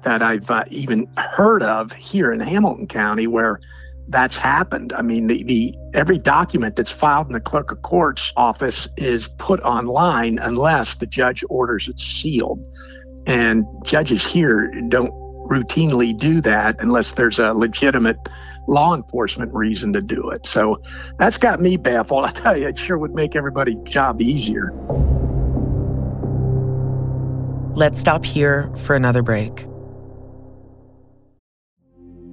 that 0.03 0.21
I've 0.21 0.49
uh, 0.51 0.63
even 0.69 1.07
heard 1.17 1.63
of 1.63 1.91
here 1.93 2.31
in 2.31 2.39
Hamilton 2.39 2.85
County 2.85 3.25
where 3.25 3.59
that's 4.11 4.37
happened. 4.37 4.93
I 4.93 5.01
mean, 5.01 5.27
the, 5.27 5.43
the 5.43 5.75
every 5.93 6.17
document 6.17 6.75
that's 6.75 6.91
filed 6.91 7.27
in 7.27 7.33
the 7.33 7.39
clerk 7.39 7.71
of 7.71 7.81
court's 7.81 8.33
office 8.35 8.87
is 8.97 9.29
put 9.39 9.59
online 9.61 10.37
unless 10.37 10.95
the 10.95 11.07
judge 11.07 11.43
orders 11.49 11.87
it 11.87 11.99
sealed. 11.99 12.67
And 13.25 13.65
judges 13.83 14.25
here 14.25 14.69
don't 14.89 15.11
routinely 15.47 16.17
do 16.17 16.41
that 16.41 16.77
unless 16.79 17.13
there's 17.13 17.39
a 17.39 17.53
legitimate 17.53 18.17
law 18.67 18.95
enforcement 18.95 19.53
reason 19.53 19.93
to 19.93 20.01
do 20.01 20.29
it. 20.29 20.45
So 20.45 20.81
that's 21.17 21.37
got 21.37 21.59
me 21.59 21.77
baffled. 21.77 22.25
I 22.25 22.31
tell 22.31 22.57
you, 22.57 22.67
it 22.67 22.77
sure 22.77 22.97
would 22.97 23.15
make 23.15 23.35
everybody's 23.35 23.81
job 23.83 24.21
easier. 24.21 24.71
Let's 27.73 28.01
stop 28.01 28.25
here 28.25 28.71
for 28.75 28.95
another 28.95 29.21
break. 29.21 29.65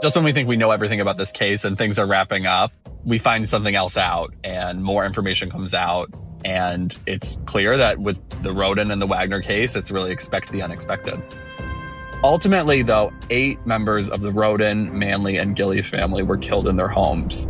Just 0.00 0.14
when 0.14 0.24
we 0.24 0.32
think 0.32 0.48
we 0.48 0.56
know 0.56 0.70
everything 0.70 1.00
about 1.00 1.16
this 1.16 1.32
case 1.32 1.64
and 1.64 1.76
things 1.76 1.98
are 1.98 2.06
wrapping 2.06 2.46
up, 2.46 2.70
we 3.04 3.18
find 3.18 3.48
something 3.48 3.74
else 3.74 3.96
out 3.96 4.32
and 4.44 4.84
more 4.84 5.04
information 5.04 5.50
comes 5.50 5.74
out. 5.74 6.08
And 6.44 6.96
it's 7.06 7.36
clear 7.46 7.76
that 7.76 7.98
with 7.98 8.16
the 8.44 8.50
Rhoden 8.50 8.92
and 8.92 9.02
the 9.02 9.08
Wagner 9.08 9.42
case, 9.42 9.74
it's 9.74 9.90
really 9.90 10.12
expect 10.12 10.52
the 10.52 10.62
unexpected. 10.62 11.20
Ultimately, 12.22 12.82
though, 12.82 13.12
eight 13.30 13.64
members 13.66 14.08
of 14.08 14.20
the 14.22 14.30
Rhoden, 14.30 14.92
Manley, 14.92 15.36
and 15.36 15.56
Gilley 15.56 15.84
family 15.84 16.22
were 16.22 16.38
killed 16.38 16.68
in 16.68 16.76
their 16.76 16.88
homes. 16.88 17.48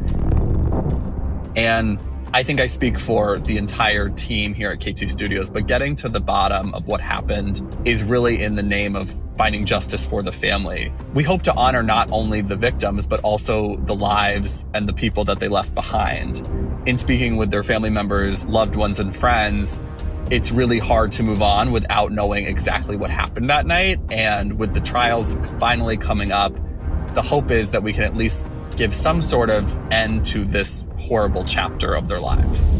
And 1.54 2.00
I 2.34 2.42
think 2.42 2.60
I 2.60 2.66
speak 2.66 2.98
for 2.98 3.38
the 3.38 3.56
entire 3.56 4.10
team 4.10 4.52
here 4.52 4.70
at 4.70 4.80
KT 4.80 5.08
Studios, 5.08 5.48
but 5.50 5.66
getting 5.66 5.96
to 5.96 6.10
the 6.10 6.20
bottom 6.20 6.74
of 6.74 6.86
what 6.86 7.00
happened 7.00 7.62
is 7.86 8.04
really 8.04 8.42
in 8.42 8.54
the 8.54 8.62
name 8.62 8.96
of 8.96 9.10
finding 9.38 9.64
justice 9.64 10.04
for 10.04 10.22
the 10.22 10.30
family. 10.30 10.92
We 11.14 11.22
hope 11.22 11.40
to 11.44 11.54
honor 11.54 11.82
not 11.82 12.10
only 12.12 12.42
the 12.42 12.54
victims, 12.54 13.06
but 13.06 13.20
also 13.20 13.78
the 13.86 13.94
lives 13.94 14.66
and 14.74 14.86
the 14.86 14.92
people 14.92 15.24
that 15.24 15.40
they 15.40 15.48
left 15.48 15.74
behind. 15.74 16.46
In 16.86 16.98
speaking 16.98 17.38
with 17.38 17.50
their 17.50 17.62
family 17.62 17.88
members, 17.88 18.44
loved 18.44 18.76
ones, 18.76 19.00
and 19.00 19.16
friends, 19.16 19.80
it's 20.30 20.50
really 20.50 20.78
hard 20.78 21.12
to 21.12 21.22
move 21.22 21.40
on 21.40 21.72
without 21.72 22.12
knowing 22.12 22.44
exactly 22.44 22.94
what 22.94 23.10
happened 23.10 23.48
that 23.48 23.64
night. 23.64 24.00
And 24.10 24.58
with 24.58 24.74
the 24.74 24.80
trials 24.80 25.38
finally 25.58 25.96
coming 25.96 26.30
up, 26.30 26.52
the 27.14 27.22
hope 27.22 27.50
is 27.50 27.70
that 27.70 27.82
we 27.82 27.94
can 27.94 28.02
at 28.02 28.14
least 28.14 28.46
give 28.78 28.94
some 28.94 29.20
sort 29.20 29.50
of 29.50 29.76
end 29.92 30.24
to 30.24 30.44
this 30.44 30.86
horrible 30.98 31.44
chapter 31.44 31.94
of 31.94 32.08
their 32.08 32.20
lives. 32.20 32.76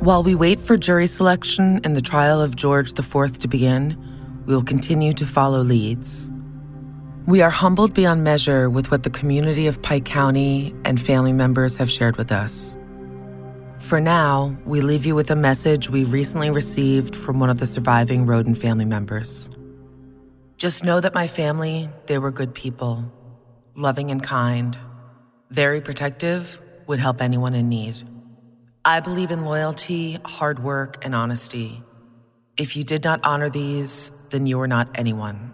While 0.00 0.24
we 0.24 0.34
wait 0.34 0.60
for 0.60 0.76
jury 0.76 1.06
selection 1.06 1.80
and 1.84 1.96
the 1.96 2.00
trial 2.00 2.40
of 2.40 2.56
George 2.56 2.98
IV 2.98 3.38
to 3.38 3.48
begin, 3.48 3.96
we 4.44 4.54
will 4.54 4.62
continue 4.62 5.12
to 5.14 5.24
follow 5.24 5.62
leads. 5.62 6.30
We 7.26 7.42
are 7.42 7.50
humbled 7.50 7.94
beyond 7.94 8.22
measure 8.22 8.68
with 8.68 8.90
what 8.90 9.04
the 9.04 9.10
community 9.10 9.66
of 9.66 9.80
Pike 9.82 10.04
County 10.04 10.74
and 10.84 11.00
family 11.00 11.32
members 11.32 11.76
have 11.76 11.90
shared 11.90 12.16
with 12.16 12.30
us. 12.30 12.76
For 13.78 14.00
now, 14.00 14.56
we 14.64 14.80
leave 14.80 15.06
you 15.06 15.14
with 15.14 15.30
a 15.30 15.36
message 15.36 15.90
we 15.90 16.04
recently 16.04 16.50
received 16.50 17.14
from 17.14 17.38
one 17.38 17.50
of 17.50 17.60
the 17.60 17.66
surviving 17.66 18.26
Rhoden 18.26 18.56
family 18.56 18.84
members. 18.84 19.50
Just 20.56 20.84
know 20.84 21.00
that 21.00 21.12
my 21.12 21.26
family, 21.26 21.90
they 22.06 22.16
were 22.16 22.30
good 22.30 22.54
people, 22.54 23.12
loving 23.74 24.10
and 24.10 24.22
kind, 24.22 24.78
very 25.50 25.82
protective, 25.82 26.58
would 26.86 26.98
help 26.98 27.20
anyone 27.20 27.54
in 27.54 27.68
need. 27.68 27.96
I 28.82 29.00
believe 29.00 29.30
in 29.30 29.44
loyalty, 29.44 30.18
hard 30.24 30.60
work, 30.60 31.04
and 31.04 31.14
honesty. 31.14 31.82
If 32.56 32.74
you 32.74 32.84
did 32.84 33.04
not 33.04 33.20
honor 33.22 33.50
these, 33.50 34.10
then 34.30 34.46
you 34.46 34.58
are 34.60 34.66
not 34.66 34.88
anyone. 34.94 35.52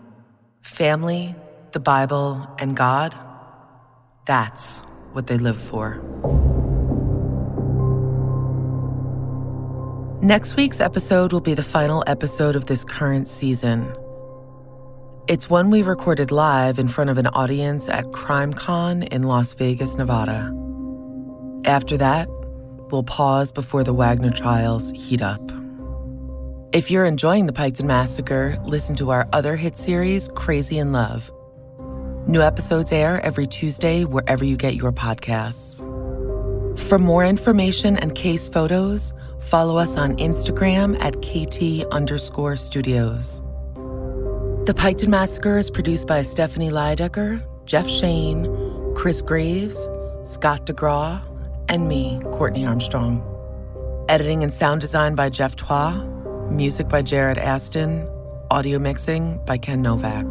Family, 0.60 1.34
the 1.72 1.80
Bible, 1.80 2.48
and 2.60 2.76
God, 2.76 3.12
that's 4.24 4.78
what 5.14 5.26
they 5.26 5.36
live 5.36 5.60
for. 5.60 6.00
Next 10.22 10.54
week's 10.54 10.78
episode 10.78 11.32
will 11.32 11.40
be 11.40 11.54
the 11.54 11.64
final 11.64 12.04
episode 12.06 12.54
of 12.54 12.66
this 12.66 12.84
current 12.84 13.26
season. 13.26 13.92
It's 15.28 15.48
one 15.48 15.70
we 15.70 15.82
recorded 15.82 16.32
live 16.32 16.80
in 16.80 16.88
front 16.88 17.08
of 17.08 17.16
an 17.16 17.28
audience 17.28 17.88
at 17.88 18.06
CrimeCon 18.06 19.06
in 19.12 19.22
Las 19.22 19.54
Vegas, 19.54 19.96
Nevada. 19.96 20.52
After 21.64 21.96
that, 21.96 22.28
we'll 22.90 23.04
pause 23.04 23.52
before 23.52 23.84
the 23.84 23.92
Wagner 23.92 24.30
trials 24.30 24.90
heat 24.96 25.22
up. 25.22 25.40
If 26.72 26.90
you're 26.90 27.04
enjoying 27.04 27.46
the 27.46 27.52
Piketon 27.52 27.84
Massacre, 27.84 28.58
listen 28.64 28.96
to 28.96 29.10
our 29.10 29.28
other 29.32 29.54
hit 29.54 29.78
series, 29.78 30.28
Crazy 30.34 30.78
in 30.78 30.90
Love. 30.90 31.30
New 32.26 32.42
episodes 32.42 32.90
air 32.90 33.20
every 33.24 33.46
Tuesday 33.46 34.04
wherever 34.04 34.44
you 34.44 34.56
get 34.56 34.74
your 34.74 34.90
podcasts. 34.90 35.78
For 36.80 36.98
more 36.98 37.24
information 37.24 37.96
and 37.96 38.16
case 38.16 38.48
photos, 38.48 39.12
follow 39.38 39.76
us 39.76 39.96
on 39.96 40.16
Instagram 40.16 40.98
at 41.00 41.22
KT 41.22 41.86
underscore 41.92 42.56
studios. 42.56 43.41
The 44.64 44.74
Piketon 44.74 45.08
Massacre 45.08 45.58
is 45.58 45.72
produced 45.72 46.06
by 46.06 46.22
Stephanie 46.22 46.70
Lydecker, 46.70 47.44
Jeff 47.64 47.88
Shane, 47.88 48.46
Chris 48.94 49.20
Graves, 49.20 49.88
Scott 50.22 50.66
DeGraw, 50.66 51.20
and 51.68 51.88
me, 51.88 52.20
Courtney 52.30 52.64
Armstrong. 52.64 53.24
Editing 54.08 54.44
and 54.44 54.54
sound 54.54 54.80
design 54.80 55.16
by 55.16 55.30
Jeff 55.30 55.56
Twa, 55.56 56.06
music 56.48 56.88
by 56.88 57.02
Jared 57.02 57.38
Aston, 57.38 58.08
audio 58.52 58.78
mixing 58.78 59.44
by 59.46 59.58
Ken 59.58 59.82
Novak. 59.82 60.30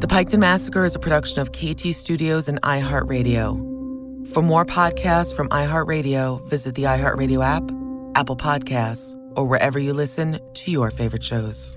The 0.00 0.06
Piketon 0.06 0.38
Massacre 0.38 0.86
is 0.86 0.94
a 0.94 0.98
production 0.98 1.42
of 1.42 1.52
KT 1.52 1.94
Studios 1.94 2.48
and 2.48 2.62
iHeartRadio. 2.62 4.32
For 4.32 4.40
more 4.40 4.64
podcasts 4.64 5.36
from 5.36 5.50
iHeartRadio, 5.50 6.42
visit 6.48 6.74
the 6.74 6.84
iHeartRadio 6.84 7.44
app, 7.44 7.64
Apple 8.18 8.36
Podcasts, 8.38 9.14
or 9.36 9.44
wherever 9.44 9.78
you 9.78 9.92
listen 9.92 10.40
to 10.54 10.70
your 10.70 10.90
favorite 10.90 11.22
shows. 11.22 11.76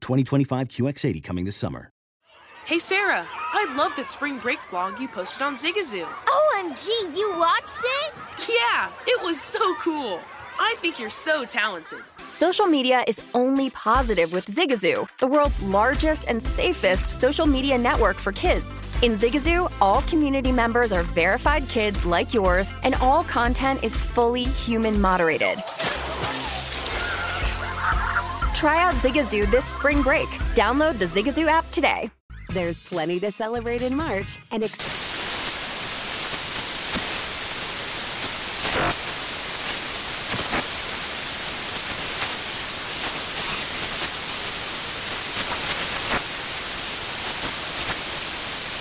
2025 0.00 0.68
QX80 0.68 1.22
coming 1.22 1.44
this 1.44 1.56
summer. 1.56 1.90
Hey 2.64 2.78
Sarah, 2.78 3.26
I 3.32 3.74
love 3.76 3.96
that 3.96 4.10
spring 4.10 4.38
break 4.38 4.58
vlog 4.60 5.00
you 5.00 5.08
posted 5.08 5.40
on 5.40 5.54
Zigazoo. 5.54 6.04
OMG, 6.04 7.16
you 7.16 7.34
watched 7.38 7.80
it? 7.82 8.14
Yeah, 8.46 8.90
it 9.06 9.22
was 9.22 9.40
so 9.40 9.74
cool. 9.76 10.20
I 10.60 10.74
think 10.78 10.98
you're 10.98 11.08
so 11.08 11.44
talented. 11.44 12.00
Social 12.30 12.66
media 12.66 13.04
is 13.06 13.22
only 13.32 13.70
positive 13.70 14.32
with 14.34 14.46
Zigazoo, 14.46 15.08
the 15.18 15.26
world's 15.26 15.62
largest 15.62 16.28
and 16.28 16.42
safest 16.42 17.08
social 17.08 17.46
media 17.46 17.78
network 17.78 18.16
for 18.16 18.32
kids. 18.32 18.82
In 19.00 19.12
Zigazoo, 19.12 19.72
all 19.80 20.02
community 20.02 20.52
members 20.52 20.92
are 20.92 21.04
verified 21.04 21.66
kids 21.68 22.04
like 22.04 22.34
yours, 22.34 22.70
and 22.82 22.94
all 22.96 23.24
content 23.24 23.82
is 23.82 23.96
fully 23.96 24.44
human 24.44 25.00
moderated. 25.00 25.62
Try 28.58 28.82
out 28.82 28.94
Zigazoo 28.96 29.48
this 29.52 29.64
spring 29.64 30.02
break. 30.02 30.26
Download 30.56 30.98
the 30.98 31.04
Zigazoo 31.04 31.46
app 31.46 31.70
today. 31.70 32.10
There's 32.52 32.80
plenty 32.80 33.20
to 33.20 33.30
celebrate 33.30 33.82
in 33.82 33.94
March 33.94 34.40
and 34.50 34.64
ex- 34.64 35.07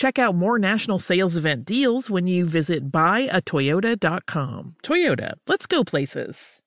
Check 0.00 0.18
out 0.18 0.34
more 0.34 0.58
national 0.58 0.98
sales 0.98 1.36
event 1.36 1.66
deals 1.66 2.08
when 2.08 2.26
you 2.26 2.46
visit 2.46 2.90
buyatoyota.com. 2.90 4.76
Toyota, 4.82 5.34
let's 5.46 5.66
go 5.66 5.84
places. 5.84 6.62